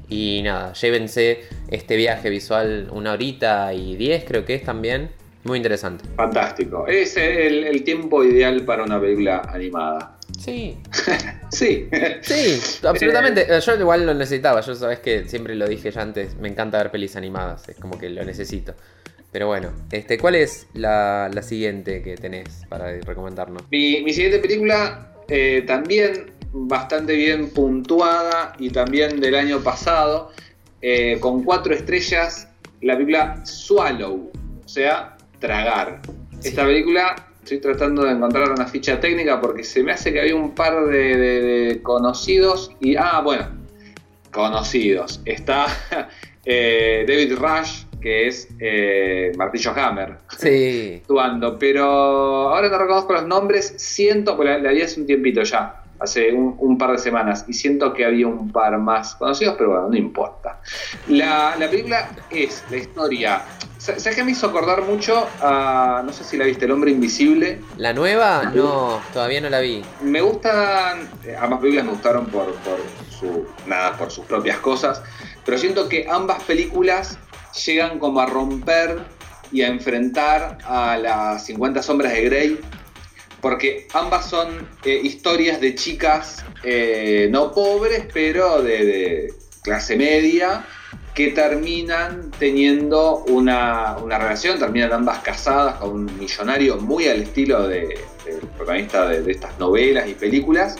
Y 0.07 0.41
nada, 0.43 0.73
llévense 0.73 1.39
este 1.71 1.95
viaje 1.95 2.29
visual 2.29 2.87
una 2.91 3.13
horita 3.13 3.73
y 3.73 3.95
diez 3.95 4.25
creo 4.25 4.45
que 4.45 4.53
es 4.53 4.63
también. 4.63 5.09
Muy 5.43 5.57
interesante. 5.57 6.03
Fantástico. 6.15 6.85
Es 6.87 7.15
el, 7.17 7.63
el 7.63 7.83
tiempo 7.83 8.23
ideal 8.23 8.63
para 8.63 8.83
una 8.83 8.99
película 8.99 9.41
animada. 9.53 10.17
Sí, 10.37 10.77
Sí. 11.51 11.89
Sí, 12.21 12.61
absolutamente. 12.85 13.45
Eh, 13.49 13.59
Yo 13.59 13.75
igual 13.75 14.05
lo 14.05 14.13
necesitaba. 14.13 14.61
Yo 14.61 14.75
sabes 14.75 14.99
que 14.99 15.27
siempre 15.27 15.55
lo 15.55 15.67
dije 15.67 15.91
ya 15.91 16.01
antes. 16.01 16.35
Me 16.35 16.49
encanta 16.49 16.77
ver 16.77 16.91
pelis 16.91 17.15
animadas. 17.15 17.67
Es 17.69 17.77
como 17.77 17.97
que 17.97 18.09
lo 18.09 18.23
necesito. 18.23 18.73
Pero 19.31 19.47
bueno, 19.47 19.71
este, 19.91 20.17
¿cuál 20.17 20.35
es 20.35 20.67
la, 20.73 21.29
la 21.33 21.41
siguiente 21.43 22.01
que 22.01 22.15
tenés 22.17 22.65
para 22.67 22.91
recomendarnos? 22.99 23.63
Mi, 23.69 24.01
mi 24.03 24.11
siguiente 24.11 24.39
película 24.39 25.13
eh, 25.27 25.63
también 25.67 26.31
bastante 26.51 27.13
bien 27.15 27.49
puntuada 27.51 28.53
y 28.57 28.71
también 28.71 29.19
del 29.19 29.35
año 29.35 29.59
pasado, 29.61 30.31
eh, 30.81 31.17
con 31.19 31.43
cuatro 31.43 31.75
estrellas, 31.75 32.47
la 32.81 32.93
película 32.93 33.45
Swallow, 33.45 34.31
o 34.65 34.67
sea, 34.67 35.15
tragar. 35.39 36.01
Esta 36.43 36.65
película, 36.65 37.15
estoy 37.43 37.59
tratando 37.59 38.03
de 38.03 38.11
encontrar 38.11 38.51
una 38.51 38.65
ficha 38.65 38.99
técnica 38.99 39.39
porque 39.41 39.63
se 39.63 39.83
me 39.83 39.91
hace 39.91 40.13
que 40.13 40.21
había 40.21 40.35
un 40.35 40.53
par 40.55 40.85
de, 40.85 41.17
de- 41.17 41.41
de 41.41 41.81
conocidos 41.81 42.71
y, 42.79 42.95
ah, 42.95 43.21
bueno, 43.23 43.47
conocidos. 44.31 45.21
Está 45.25 45.65
eh, 46.45 47.05
David 47.07 47.35
Rush, 47.37 47.83
que 48.01 48.27
es 48.27 48.47
eh, 48.59 49.31
Martillo 49.37 49.71
Hammer 49.75 50.17
Sí, 50.37 50.97
actuando, 51.01 51.57
pero 51.59 51.83
ahora 51.83 52.69
no 52.69 52.77
reconozco 52.77 53.13
los 53.13 53.25
nombres, 53.25 53.73
siento, 53.77 54.37
porque 54.37 54.51
la, 54.51 54.57
la 54.59 54.71
vi 54.71 54.81
hace 54.81 55.01
un 55.01 55.05
tiempito 55.07 55.43
ya, 55.43 55.78
hace 55.99 56.31
un, 56.31 56.55
un 56.59 56.77
par 56.77 56.91
de 56.91 56.97
semanas, 56.97 57.45
y 57.47 57.53
siento 57.53 57.93
que 57.93 58.05
había 58.05 58.27
un 58.27 58.51
par 58.51 58.77
más 58.79 59.15
conocidos, 59.15 59.55
pero 59.57 59.71
bueno, 59.71 59.89
no 59.89 59.97
importa. 59.97 60.59
La, 61.07 61.55
la 61.57 61.69
película 61.69 62.15
es 62.29 62.65
la 62.69 62.77
historia, 62.77 63.45
sa- 63.77 63.99
¿sabes 63.99 64.15
qué 64.15 64.23
me 64.23 64.31
hizo 64.31 64.47
acordar 64.47 64.83
mucho 64.83 65.35
a, 65.41 66.01
no 66.05 66.11
sé 66.13 66.23
si 66.23 66.37
la 66.37 66.45
viste, 66.45 66.65
El 66.65 66.71
Hombre 66.71 66.91
Invisible? 66.91 67.61
¿la 67.75 67.93
nueva? 67.93 68.51
No, 68.53 69.01
todavía 69.11 69.41
no 69.41 69.49
la 69.49 69.59
vi. 69.59 69.83
Me 70.01 70.21
gustan, 70.21 71.09
eh, 71.23 71.35
ambas 71.39 71.59
películas 71.59 71.85
me 71.85 71.91
gustaron 71.91 72.29
por, 72.31 72.61
por 72.61 72.95
su, 73.09 73.47
nada, 73.65 73.97
por 73.97 74.11
sus 74.11 74.25
propias 74.25 74.57
cosas, 74.59 75.01
pero 75.45 75.57
siento 75.57 75.89
que 75.89 76.05
ambas 76.09 76.39
películas 76.43 77.19
llegan 77.65 77.99
como 77.99 78.19
a 78.19 78.25
romper 78.25 79.05
y 79.51 79.61
a 79.63 79.67
enfrentar 79.67 80.59
a 80.63 80.97
las 80.97 81.45
50 81.45 81.81
sombras 81.81 82.13
de 82.13 82.21
Grey, 82.23 82.59
porque 83.41 83.87
ambas 83.93 84.29
son 84.29 84.67
eh, 84.83 84.99
historias 85.03 85.61
de 85.61 85.75
chicas 85.75 86.45
eh, 86.63 87.27
no 87.31 87.51
pobres, 87.51 88.05
pero 88.13 88.61
de, 88.61 89.33
clase 89.61 89.97
media, 89.97 90.65
que 91.13 91.31
terminan 91.31 92.31
teniendo 92.39 93.25
una, 93.27 93.97
una 93.97 94.17
relación, 94.17 94.57
terminan 94.57 94.93
ambas 94.93 95.19
casadas 95.19 95.75
con 95.75 95.91
un 95.91 96.17
millonario 96.17 96.77
muy 96.77 97.07
al 97.07 97.21
estilo 97.23 97.67
de- 97.67 97.99
del 98.25 98.39
protagonista 98.55 99.07
de, 99.07 99.29
estas 99.31 99.57
novelas 99.59 100.07
y 100.07 100.13
películas, 100.13 100.77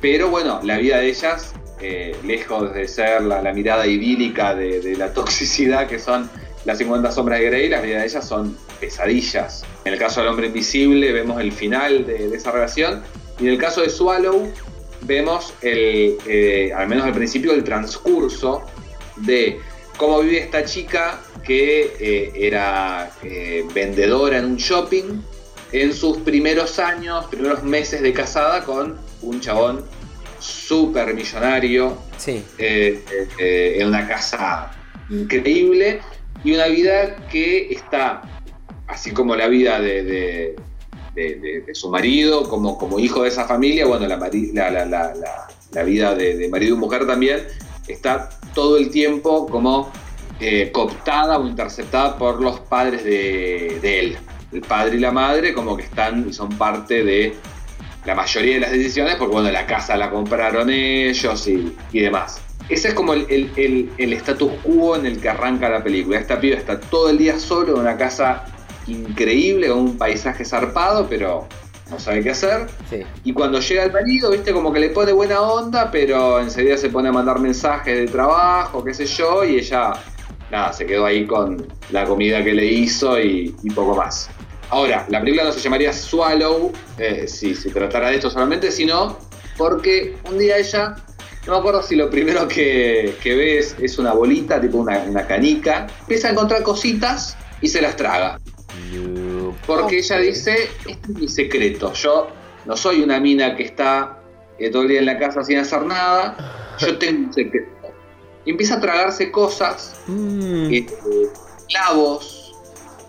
pero 0.00 0.30
bueno, 0.30 0.60
la 0.62 0.78
vida 0.78 0.98
de 0.98 1.08
ellas, 1.08 1.52
eh, 1.80 2.16
lejos 2.24 2.72
de 2.72 2.86
ser 2.86 3.22
la, 3.22 3.40
mirada 3.52 3.86
idílica 3.86 4.54
de 4.54 4.96
la 4.96 5.12
toxicidad 5.12 5.88
que 5.88 5.98
son 5.98 6.30
las 6.64 6.78
50 6.78 7.12
sombras 7.12 7.40
de 7.40 7.46
Grey, 7.46 7.68
las 7.68 7.82
vidas 7.82 8.00
de 8.00 8.08
ellas 8.08 8.26
son 8.26 8.56
pesadillas. 8.80 9.64
En 9.84 9.92
el 9.92 9.98
caso 9.98 10.20
del 10.20 10.30
hombre 10.30 10.46
invisible 10.46 11.12
vemos 11.12 11.40
el 11.40 11.52
final 11.52 12.06
de, 12.06 12.28
de 12.28 12.36
esa 12.36 12.50
relación. 12.50 13.02
Y 13.38 13.46
en 13.46 13.52
el 13.52 13.58
caso 13.58 13.82
de 13.82 13.90
Swallow 13.90 14.50
vemos 15.06 15.54
el, 15.62 16.16
eh, 16.26 16.72
al 16.74 16.88
menos 16.88 17.04
al 17.04 17.12
principio 17.12 17.52
el 17.52 17.64
transcurso 17.64 18.62
de 19.16 19.60
cómo 19.96 20.20
vive 20.20 20.38
esta 20.38 20.64
chica 20.64 21.20
que 21.42 21.94
eh, 22.00 22.32
era 22.34 23.10
eh, 23.22 23.64
vendedora 23.74 24.38
en 24.38 24.46
un 24.46 24.56
shopping 24.56 25.20
en 25.72 25.92
sus 25.92 26.18
primeros 26.18 26.78
años, 26.78 27.26
primeros 27.26 27.62
meses 27.62 28.00
de 28.00 28.12
casada 28.12 28.64
con 28.64 28.96
un 29.22 29.40
chabón 29.40 29.84
súper 30.38 31.14
millonario 31.14 31.98
Sí, 32.16 32.44
en 32.58 33.88
una 33.88 34.06
casa. 34.06 34.70
Increíble 35.10 36.00
y 36.44 36.52
una 36.52 36.66
vida 36.66 37.16
que 37.30 37.72
está, 37.72 38.22
así 38.86 39.12
como 39.12 39.34
la 39.34 39.48
vida 39.48 39.80
de, 39.80 40.54
su 41.72 41.90
marido, 41.90 42.48
como, 42.48 42.76
como 42.76 42.98
hijo 42.98 43.22
de 43.22 43.30
esa 43.30 43.46
familia, 43.46 43.86
bueno, 43.86 44.06
la, 44.06 45.84
vida 45.84 46.14
de, 46.14 46.48
marido 46.50 46.76
y 46.76 46.78
mujer 46.78 47.06
también 47.06 47.46
está 47.88 48.28
todo 48.54 48.76
el 48.76 48.90
tiempo 48.90 49.46
como 49.46 49.90
eh, 50.38 50.70
cooptada 50.70 51.38
o 51.38 51.46
interceptada 51.46 52.18
por 52.18 52.40
los 52.42 52.60
padres 52.60 53.04
de, 53.04 53.78
de 53.80 54.00
él. 54.00 54.16
El 54.52 54.60
padre 54.60 54.96
y 54.96 55.00
la 55.00 55.10
madre 55.10 55.54
como 55.54 55.76
que 55.76 55.84
están 55.84 56.28
y 56.28 56.32
son 56.32 56.50
parte 56.50 57.02
de 57.02 57.34
la 58.04 58.14
mayoría 58.14 58.54
de 58.54 58.60
las 58.60 58.70
decisiones, 58.70 59.16
porque 59.16 59.32
bueno, 59.32 59.50
la 59.50 59.66
casa 59.66 59.96
la 59.96 60.10
compraron 60.10 60.68
ellos 60.68 61.48
y, 61.48 61.74
y 61.92 62.00
demás. 62.00 62.40
Ese 62.68 62.88
es 62.88 62.94
como 62.94 63.12
el, 63.12 63.26
el- 63.28 63.50
el- 63.56 63.90
el 63.98 64.12
status 64.14 64.50
quo 64.62 64.96
en 64.96 65.06
el 65.06 65.20
que 65.20 65.28
arranca 65.28 65.68
la 65.68 65.82
película. 65.82 66.18
Esta 66.18 66.40
piba 66.40 66.56
está 66.56 66.80
todo 66.80 67.10
el 67.10 67.18
día 67.18 67.38
solo 67.38 67.74
en 67.74 67.80
una 67.80 67.96
casa 67.96 68.44
increíble, 68.86 69.68
con 69.68 69.78
un 69.78 69.98
paisaje 69.98 70.44
zarpado, 70.44 71.06
pero 71.08 71.46
no 71.90 71.98
sabe 71.98 72.22
qué 72.22 72.30
hacer. 72.30 72.66
sí. 72.88 73.02
Y 73.24 73.32
cuando 73.32 73.60
llega 73.60 73.84
el 73.84 73.92
marido, 73.92 74.30
viste, 74.30 74.52
como 74.52 74.72
que 74.72 74.80
le 74.80 74.90
pone 74.90 75.12
buena 75.12 75.40
onda, 75.42 75.90
pero 75.90 76.40
enseguida 76.40 76.76
se 76.78 76.88
pone 76.88 77.08
a 77.08 77.12
mandar 77.12 77.38
mensajes 77.38 77.96
de 77.98 78.06
trabajo, 78.06 78.82
qué 78.82 78.94
sé 78.94 79.06
yo, 79.06 79.44
y 79.44 79.56
ella, 79.58 79.92
nada, 80.50 80.72
se 80.72 80.86
quedó 80.86 81.04
ahí 81.06 81.26
con 81.26 81.66
la 81.90 82.04
comida 82.04 82.42
que 82.42 82.54
le 82.54 82.64
hizo 82.64 83.20
y, 83.20 83.54
y 83.62 83.70
poco 83.70 83.94
más. 83.94 84.30
Ahora, 84.70 85.04
la 85.10 85.20
película 85.20 85.44
no 85.44 85.52
se 85.52 85.60
llamaría 85.60 85.92
Swallow 85.92 86.72
eh, 86.98 87.28
si 87.28 87.54
se 87.54 87.70
tratara 87.70 88.08
de 88.08 88.14
esto 88.16 88.30
solamente, 88.30 88.70
sino 88.72 89.18
porque 89.58 90.16
un 90.30 90.38
día 90.38 90.56
ella, 90.56 90.96
no 91.46 91.52
me 91.52 91.58
acuerdo 91.58 91.82
si 91.82 91.94
lo 91.96 92.08
primero 92.10 92.48
que, 92.48 93.16
que 93.22 93.34
ve 93.34 93.58
es, 93.58 93.98
una 93.98 94.12
bolita, 94.12 94.60
tipo 94.60 94.78
una, 94.78 94.98
una 95.02 95.26
canica, 95.26 95.86
empieza 96.00 96.28
a 96.28 96.30
encontrar 96.32 96.62
cositas 96.62 97.36
y 97.60 97.68
se 97.68 97.82
las 97.82 97.96
traga. 97.96 98.38
Porque 99.66 99.98
ella 99.98 100.18
dice, 100.18 100.70
este 100.86 100.92
es 100.92 101.08
mi 101.08 101.28
secreto, 101.28 101.92
yo 101.92 102.28
no 102.64 102.76
soy 102.76 103.02
una 103.02 103.20
mina 103.20 103.56
que 103.56 103.64
está 103.64 104.18
eh, 104.58 104.70
todo 104.70 104.82
el 104.82 104.88
día 104.88 105.00
en 105.00 105.06
la 105.06 105.18
casa 105.18 105.42
sin 105.44 105.58
hacer 105.58 105.82
nada, 105.82 106.76
yo 106.78 106.98
tengo 106.98 107.26
un 107.26 107.32
secreto. 107.32 107.70
Y 108.46 108.50
empieza 108.50 108.74
a 108.76 108.80
tragarse 108.80 109.30
cosas, 109.30 109.96
Mm. 110.06 110.72
eh, 110.72 110.86
clavos, 111.68 112.52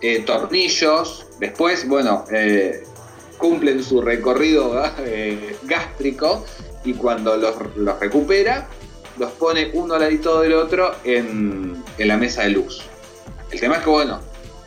eh, 0.00 0.20
tornillos, 0.20 1.26
después, 1.38 1.86
bueno, 1.86 2.24
cumplen 3.38 3.82
su 3.82 4.00
recorrido 4.00 4.82
gástrico 5.64 6.44
y 6.86 6.94
cuando 6.94 7.36
los, 7.36 7.54
los 7.76 8.00
recupera, 8.00 8.68
los 9.18 9.30
pone 9.32 9.70
uno 9.74 9.94
al 9.94 10.00
ladito 10.00 10.40
del 10.40 10.54
otro 10.54 10.94
en, 11.04 11.82
en 11.98 12.08
la 12.08 12.16
mesa 12.16 12.42
de 12.42 12.50
luz. 12.50 12.82
El 13.50 13.60
tema 13.60 13.76
es 13.76 13.82
que, 13.82 13.90
bueno, 13.90 14.20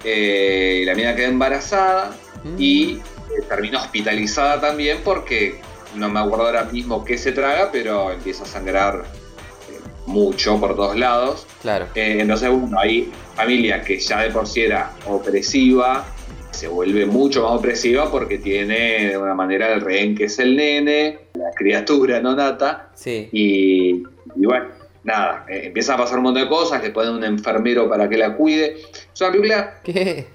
eh, 0.03 0.83
la 0.85 0.95
mina 0.95 1.15
queda 1.15 1.27
embarazada 1.27 2.15
Mm. 2.43 2.55
y 2.57 2.91
eh, 2.93 3.41
termina 3.47 3.81
hospitalizada 3.81 4.59
también 4.61 4.99
porque 5.03 5.59
no 5.95 6.09
me 6.09 6.19
acuerdo 6.19 6.45
ahora 6.45 6.63
mismo 6.65 7.03
qué 7.03 7.17
se 7.17 7.31
traga, 7.31 7.69
pero 7.71 8.11
empieza 8.11 8.43
a 8.43 8.47
sangrar 8.47 9.03
eh, 9.69 9.79
mucho 10.05 10.59
por 10.59 10.75
todos 10.75 10.97
lados. 10.97 11.45
Claro. 11.61 11.87
Eh, 11.95 12.17
entonces, 12.19 12.49
bueno, 12.49 12.79
hay 12.79 13.11
familia 13.35 13.81
que 13.81 13.99
ya 13.99 14.21
de 14.21 14.31
por 14.31 14.47
sí 14.47 14.61
era 14.61 14.91
opresiva, 15.07 16.05
se 16.51 16.67
vuelve 16.67 17.05
mucho 17.05 17.43
más 17.43 17.51
opresiva 17.53 18.11
porque 18.11 18.37
tiene 18.37 19.09
de 19.09 19.17
una 19.17 19.33
manera 19.33 19.73
el 19.73 19.81
rehén 19.81 20.15
que 20.15 20.25
es 20.25 20.39
el 20.39 20.55
nene, 20.55 21.19
la 21.39 21.51
criatura 21.55 22.19
no 22.21 22.35
nata, 22.35 22.89
Sí. 22.93 23.27
y, 23.31 24.03
y 24.35 24.45
bueno, 24.45 24.67
nada, 25.03 25.45
eh, 25.49 25.63
empieza 25.65 25.93
a 25.95 25.97
pasar 25.97 26.17
un 26.17 26.25
montón 26.25 26.43
de 26.43 26.49
cosas, 26.49 26.83
le 26.83 26.91
ponen 26.91 27.13
un 27.13 27.23
enfermero 27.23 27.89
para 27.89 28.07
que 28.09 28.17
la 28.17 28.35
cuide. 28.35 28.77
Es 29.13 29.21
una 29.21 29.31
película 29.31 29.79
¿Qué? 29.83 30.25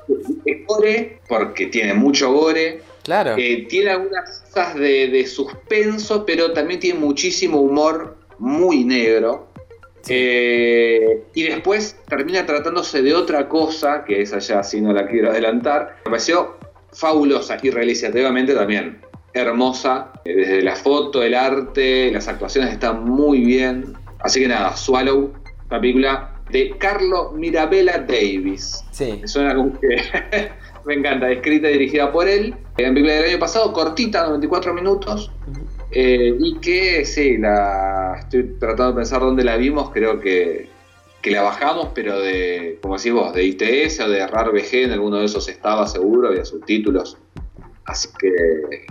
es 0.44 0.66
gore 0.66 1.20
porque 1.28 1.66
tiene 1.66 1.94
mucho 1.94 2.32
gore, 2.32 2.80
Claro. 3.04 3.34
eh, 3.36 3.66
tiene 3.68 3.90
algunas 3.90 4.40
cosas 4.52 4.74
de, 4.76 5.08
de 5.08 5.26
suspenso, 5.26 6.24
pero 6.24 6.52
también 6.52 6.80
tiene 6.80 6.98
muchísimo 6.98 7.60
humor 7.60 8.16
muy 8.38 8.84
negro. 8.84 9.48
Eh, 10.08 11.22
y 11.34 11.44
después 11.44 11.96
termina 12.08 12.44
tratándose 12.44 13.00
de 13.02 13.14
otra 13.14 13.48
cosa, 13.48 14.04
que 14.04 14.20
esa 14.22 14.38
ya 14.38 14.62
si 14.62 14.80
no 14.80 14.92
la 14.92 15.06
quiero 15.08 15.30
adelantar. 15.30 15.96
Me 16.04 16.10
pareció 16.12 16.56
fabulosa 16.92 17.56
y 17.62 17.70
realizativamente 17.70 18.54
también 18.54 18.98
hermosa. 19.34 20.12
Eh, 20.24 20.34
Desde 20.34 20.62
la 20.62 20.76
foto, 20.76 21.22
el 21.22 21.34
arte, 21.34 22.10
las 22.12 22.28
actuaciones 22.28 22.72
están 22.72 23.04
muy 23.04 23.40
bien. 23.44 23.94
Así 24.20 24.40
que 24.40 24.48
nada, 24.48 24.76
Swallow, 24.76 25.32
una 25.70 25.80
película 25.80 26.30
de 26.50 26.76
Carlo 26.78 27.32
Mirabella 27.32 27.98
Davis. 27.98 28.84
Sí. 28.90 29.18
Me 29.20 29.28
suena 29.28 29.54
como 29.54 29.78
que 29.78 29.88
me 30.86 30.94
encanta, 30.94 31.30
escrita 31.30 31.68
y 31.68 31.74
dirigida 31.74 32.12
por 32.12 32.28
él. 32.28 32.54
Era 32.76 32.88
una 32.88 32.94
película 32.94 33.14
del 33.14 33.30
año 33.30 33.38
pasado, 33.38 33.72
cortita, 33.72 34.26
94 34.26 34.72
minutos. 34.74 35.30
eh, 35.90 36.34
y 36.38 36.58
que 36.58 37.04
sí, 37.04 37.38
la 37.38 38.16
estoy 38.20 38.56
tratando 38.58 38.92
de 38.92 38.96
pensar 38.96 39.20
dónde 39.20 39.44
la 39.44 39.56
vimos, 39.56 39.90
creo 39.90 40.20
que, 40.20 40.68
que 41.22 41.30
la 41.30 41.42
bajamos, 41.42 41.88
pero 41.94 42.18
de, 42.20 42.78
como 42.82 42.96
decís 42.96 43.12
vos, 43.12 43.32
de 43.34 43.44
ITS 43.44 44.00
o 44.00 44.08
de 44.08 44.26
RAR 44.26 44.50
en 44.54 44.90
alguno 44.92 45.18
de 45.18 45.26
esos 45.26 45.48
estaba 45.48 45.86
seguro, 45.86 46.28
había 46.28 46.44
subtítulos. 46.44 47.16
Así 47.86 48.08
que, 48.18 48.86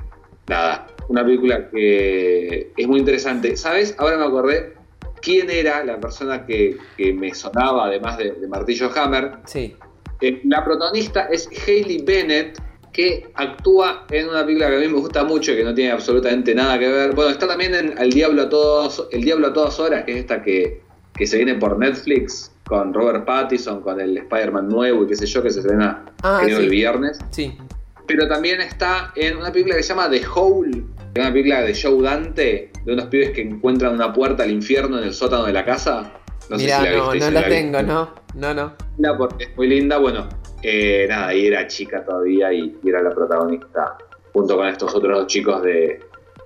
nada, 0.47 0.87
una 1.07 1.23
película 1.23 1.69
que 1.69 2.71
es 2.75 2.87
muy 2.87 2.99
interesante. 2.99 3.55
¿Sabes? 3.57 3.95
Ahora 3.97 4.17
me 4.17 4.25
acordé 4.25 4.73
quién 5.21 5.49
era 5.49 5.83
la 5.83 5.99
persona 5.99 6.45
que, 6.45 6.77
que 6.97 7.13
me 7.13 7.33
sonaba, 7.33 7.85
además 7.85 8.17
de, 8.17 8.31
de 8.31 8.47
Martillo 8.47 8.91
Hammer. 8.95 9.31
Sí. 9.45 9.75
Eh, 10.21 10.41
la 10.45 10.63
protagonista 10.63 11.27
es 11.31 11.49
Hayley 11.67 12.03
Bennett, 12.03 12.59
que 12.91 13.31
actúa 13.33 14.05
en 14.11 14.29
una 14.29 14.45
película 14.45 14.69
que 14.69 14.75
a 14.75 14.79
mí 14.79 14.87
me 14.87 14.99
gusta 14.99 15.23
mucho 15.23 15.51
y 15.51 15.55
que 15.55 15.63
no 15.63 15.73
tiene 15.73 15.91
absolutamente 15.91 16.53
nada 16.53 16.77
que 16.77 16.87
ver. 16.87 17.15
Bueno, 17.15 17.31
está 17.31 17.47
también 17.47 17.73
en 17.73 17.97
El 17.97 18.11
Diablo 18.11 18.43
a, 18.43 18.49
todos, 18.49 19.07
El 19.11 19.23
Diablo 19.23 19.47
a 19.47 19.53
todas 19.53 19.79
horas, 19.79 20.03
que 20.05 20.11
es 20.13 20.17
esta 20.19 20.43
que, 20.43 20.81
que 21.15 21.25
se 21.25 21.37
viene 21.37 21.55
por 21.55 21.77
Netflix 21.79 22.51
con 22.67 22.93
Robert 22.93 23.25
Pattinson, 23.25 23.81
con 23.81 23.99
el 23.99 24.17
Spider-Man 24.19 24.67
nuevo 24.69 25.03
y 25.03 25.07
qué 25.07 25.15
sé 25.15 25.25
yo, 25.25 25.41
que 25.41 25.49
se 25.49 25.59
estrena 25.61 26.05
Ah, 26.21 26.43
sí. 26.45 26.51
el 26.51 26.69
viernes. 26.69 27.17
Sí. 27.31 27.57
Pero 28.05 28.27
también 28.27 28.61
está 28.61 29.13
en 29.15 29.37
una 29.37 29.51
película 29.51 29.75
que 29.75 29.83
se 29.83 29.89
llama 29.89 30.09
The 30.09 30.21
Hole, 30.35 30.83
una 31.15 31.31
película 31.31 31.61
de 31.61 31.79
Joe 31.79 32.01
Dante, 32.01 32.71
de 32.83 32.93
unos 32.93 33.05
pibes 33.05 33.31
que 33.31 33.41
encuentran 33.41 33.93
una 33.93 34.11
puerta 34.11 34.43
al 34.43 34.51
infierno 34.51 34.97
en 34.97 35.05
el 35.05 35.13
sótano 35.13 35.45
de 35.45 35.53
la 35.53 35.63
casa. 35.63 36.13
No 36.49 36.57
sé 36.57 36.65
si 36.65 36.69
la 36.69 36.79
no, 36.79 37.11
viste, 37.11 37.19
no 37.19 37.25
si 37.25 37.31
la 37.31 37.47
tengo, 37.47 37.81
no. 37.81 38.13
No, 38.35 38.53
no. 38.53 38.73
linda 38.97 39.17
porque 39.17 39.45
es 39.45 39.57
muy 39.57 39.67
linda. 39.67 39.97
Bueno, 39.97 40.27
eh, 40.61 41.05
nada, 41.07 41.27
ahí 41.27 41.47
era 41.47 41.67
chica 41.67 42.03
todavía 42.03 42.51
y, 42.51 42.77
y 42.83 42.89
era 42.89 43.01
la 43.01 43.11
protagonista 43.11 43.97
junto 44.33 44.57
con 44.57 44.67
estos 44.67 44.93
otros 44.95 45.19
dos 45.19 45.27
chicos 45.27 45.61
de, 45.61 45.99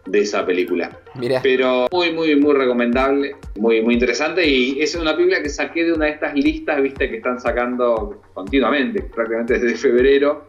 de 0.08 0.20
esa 0.20 0.46
película. 0.46 1.00
Mirá. 1.15 1.39
Pero 1.41 1.88
muy, 1.91 2.12
muy, 2.13 2.36
muy 2.36 2.54
recomendable, 2.54 3.36
muy, 3.56 3.82
muy 3.82 3.93
interesante 3.93 4.46
y 4.46 4.82
es 4.82 4.96
una 4.96 5.15
película 5.15 5.41
que 5.41 5.50
saqué 5.50 5.86
de 5.86 5.93
una 5.93 6.06
de 6.06 6.12
estas 6.12 6.36
listas, 6.36 6.82
viste, 6.82 7.10
que 7.10 7.17
están 7.17 7.39
sacando 7.39 8.22
continuamente, 8.34 9.04
prácticamente 9.04 9.60
desde 9.60 9.78
febrero, 9.78 10.46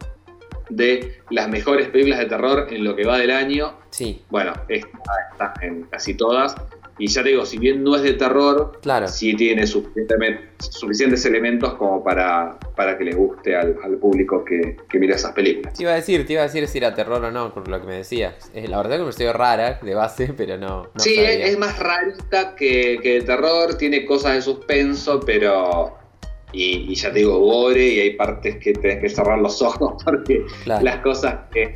de 0.69 1.19
las 1.29 1.49
mejores 1.49 1.89
películas 1.89 2.19
de 2.19 2.25
terror 2.25 2.67
en 2.69 2.83
lo 2.83 2.95
que 2.95 3.05
va 3.05 3.17
del 3.17 3.31
año. 3.31 3.73
Sí, 3.89 4.21
Bueno, 4.29 4.53
esta 4.67 4.89
está 5.31 5.53
en 5.61 5.83
casi 5.83 6.13
todas. 6.13 6.55
Y 6.99 7.07
ya 7.07 7.23
te 7.23 7.29
digo, 7.29 7.45
si 7.45 7.57
bien 7.57 7.81
no 7.81 7.95
es 7.95 8.03
de 8.03 8.13
terror, 8.13 8.77
claro. 8.81 9.07
sí 9.07 9.33
tiene 9.33 9.65
suficientes 9.65 11.25
elementos 11.25 11.75
como 11.75 12.03
para, 12.03 12.59
para 12.75 12.97
que 12.97 13.05
le 13.05 13.13
guste 13.13 13.55
al, 13.55 13.77
al 13.81 13.95
público 13.95 14.43
que, 14.43 14.75
que 14.89 14.99
mira 14.99 15.15
esas 15.15 15.31
películas. 15.31 15.75
Te 15.75 15.83
iba 15.83 15.93
a 15.93 15.95
decir, 15.95 16.25
te 16.27 16.33
iba 16.33 16.41
a 16.41 16.45
decir 16.45 16.67
si 16.67 16.77
era 16.77 16.93
terror 16.93 17.23
o 17.23 17.31
no, 17.31 17.53
por 17.53 17.69
lo 17.69 17.79
que 17.79 17.87
me 17.87 17.95
decías. 17.95 18.51
La 18.53 18.77
verdad 18.77 18.97
que 18.97 18.99
me 18.99 19.05
pareció 19.05 19.31
rara 19.31 19.79
de 19.81 19.95
base, 19.95 20.33
pero 20.37 20.57
no. 20.57 20.89
no 20.93 20.99
sí, 20.99 21.15
sabía. 21.15 21.31
es, 21.31 21.51
es 21.51 21.57
más 21.57 21.79
rarita 21.79 22.53
que, 22.55 22.99
que 23.01 23.13
de 23.13 23.21
terror, 23.21 23.75
tiene 23.77 24.05
cosas 24.05 24.33
de 24.33 24.41
suspenso, 24.41 25.21
pero... 25.21 25.98
Y, 26.51 26.91
y 26.91 26.95
ya 26.95 27.11
te 27.11 27.19
digo, 27.19 27.39
gore, 27.39 27.85
y 27.87 27.99
hay 27.99 28.15
partes 28.15 28.57
que 28.57 28.73
tenés 28.73 28.99
que 29.01 29.09
cerrar 29.09 29.39
los 29.39 29.61
ojos 29.61 30.01
porque 30.05 30.43
Claro. 30.63 30.83
las 30.83 30.97
cosas 30.97 31.35
que, 31.53 31.75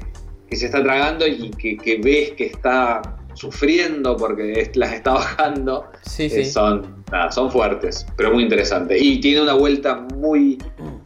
que 0.49 0.55
se 0.55 0.65
está 0.65 0.81
tragando 0.83 1.27
y 1.27 1.51
que, 1.51 1.77
que 1.77 1.97
ves 1.97 2.31
que 2.31 2.45
está 2.47 3.01
sufriendo 3.35 4.15
porque 4.17 4.51
es- 4.61 4.75
las 4.75 4.93
está 4.93 5.13
bajando, 5.13 5.85
Sí, 6.03 6.23
eh, 6.25 6.29
sí. 6.29 6.45
son, 6.45 7.03
nada, 7.11 7.31
son 7.31 7.51
fuertes, 7.51 8.05
pero 8.17 8.31
muy 8.33 8.43
interesantes. 8.43 9.01
Y 9.01 9.19
tiene 9.19 9.41
una 9.41 9.53
vuelta 9.53 9.95
muy, 10.15 10.57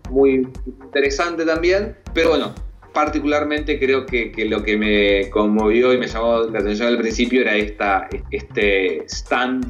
muy 0.09 0.47
interesante 0.65 1.45
también, 1.45 1.95
pero 2.13 2.29
bueno, 2.29 2.53
particularmente 2.93 3.79
creo 3.79 4.05
que, 4.05 4.31
que 4.31 4.45
lo 4.45 4.63
que 4.63 4.75
me 4.75 5.29
conmovió 5.29 5.93
y 5.93 5.97
me 5.97 6.07
llamó 6.07 6.39
la 6.43 6.59
atención 6.59 6.87
al 6.89 6.97
principio 6.97 7.41
era 7.41 7.55
esta, 7.55 8.07
este 8.31 9.03
stand 9.05 9.65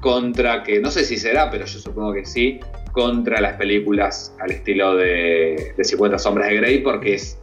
contra, 0.00 0.62
que 0.62 0.78
no 0.78 0.90
sé 0.92 1.02
si 1.04 1.16
será, 1.16 1.50
pero 1.50 1.66
yo 1.66 1.78
supongo 1.80 2.12
que 2.12 2.24
sí, 2.24 2.60
contra 2.98 3.40
las 3.40 3.52
películas 3.54 4.34
al 4.40 4.50
estilo 4.50 4.96
de, 4.96 5.72
de 5.76 5.84
50 5.84 6.18
sombras 6.18 6.48
de 6.48 6.56
Grey, 6.56 6.78
porque 6.80 7.14
es 7.14 7.38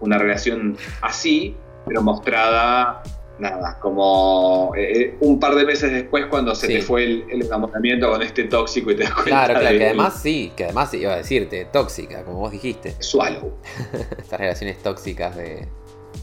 una 0.00 0.18
relación 0.18 0.76
así, 1.00 1.56
pero 1.86 2.02
mostrada, 2.02 3.02
nada, 3.38 3.78
como 3.80 4.72
eh, 4.76 5.14
un 5.20 5.40
par 5.40 5.54
de 5.54 5.64
meses 5.64 5.90
después 5.90 6.26
cuando 6.26 6.54
se 6.54 6.66
Sí. 6.66 6.74
te 6.74 6.82
fue 6.82 7.04
el, 7.04 7.24
el 7.30 7.46
enamoramiento 7.46 8.10
con 8.10 8.20
este 8.20 8.44
tóxico 8.44 8.90
y 8.90 8.96
te 8.96 9.04
das 9.04 9.14
cuenta 9.14 9.30
Claro, 9.46 9.54
claro, 9.60 9.72
de- 9.72 9.78
que 9.78 9.86
además 9.86 10.20
sí, 10.22 10.52
que 10.54 10.64
además 10.64 10.92
iba 10.92 11.14
a 11.14 11.16
decirte, 11.16 11.64
tóxica, 11.72 12.22
como 12.24 12.40
vos 12.40 12.52
dijiste. 12.52 12.94
Swallow. 12.98 13.54
Estas 14.18 14.38
relaciones 14.38 14.82
tóxicas 14.82 15.34
de, 15.34 15.66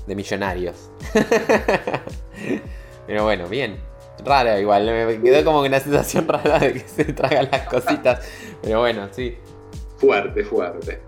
de 0.05 0.15
millonarios. 0.15 0.91
Pero 3.07 3.23
bueno, 3.23 3.47
bien. 3.47 3.77
Rara 4.25 4.59
igual, 4.59 4.85
me 4.85 5.21
quedó 5.21 5.45
como 5.45 5.61
una 5.61 5.79
sensación 5.79 6.27
rara 6.27 6.57
de 6.57 6.73
que 6.73 6.79
se 6.79 7.05
tragan 7.05 7.49
las 7.51 7.67
cositas. 7.67 8.27
Pero 8.61 8.79
bueno, 8.79 9.07
sí. 9.11 9.37
Fuerte, 9.97 10.43
fuerte. 10.43 11.01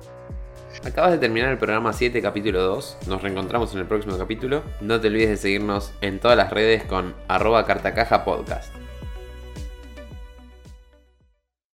Acabas 0.85 1.11
de 1.11 1.17
terminar 1.17 1.51
el 1.51 1.57
programa 1.57 1.91
7, 1.91 2.21
capítulo 2.21 2.61
2. 2.61 2.99
Nos 3.07 3.21
reencontramos 3.21 3.73
en 3.73 3.79
el 3.79 3.85
próximo 3.85 4.17
capítulo. 4.17 4.63
No 4.81 4.99
te 4.99 5.07
olvides 5.07 5.29
de 5.29 5.37
seguirnos 5.37 5.93
en 6.01 6.19
todas 6.19 6.37
las 6.37 6.51
redes 6.51 6.83
con 6.83 7.15
arroba 7.27 7.65
cartacaja 7.65 8.23
podcast. 8.23 8.73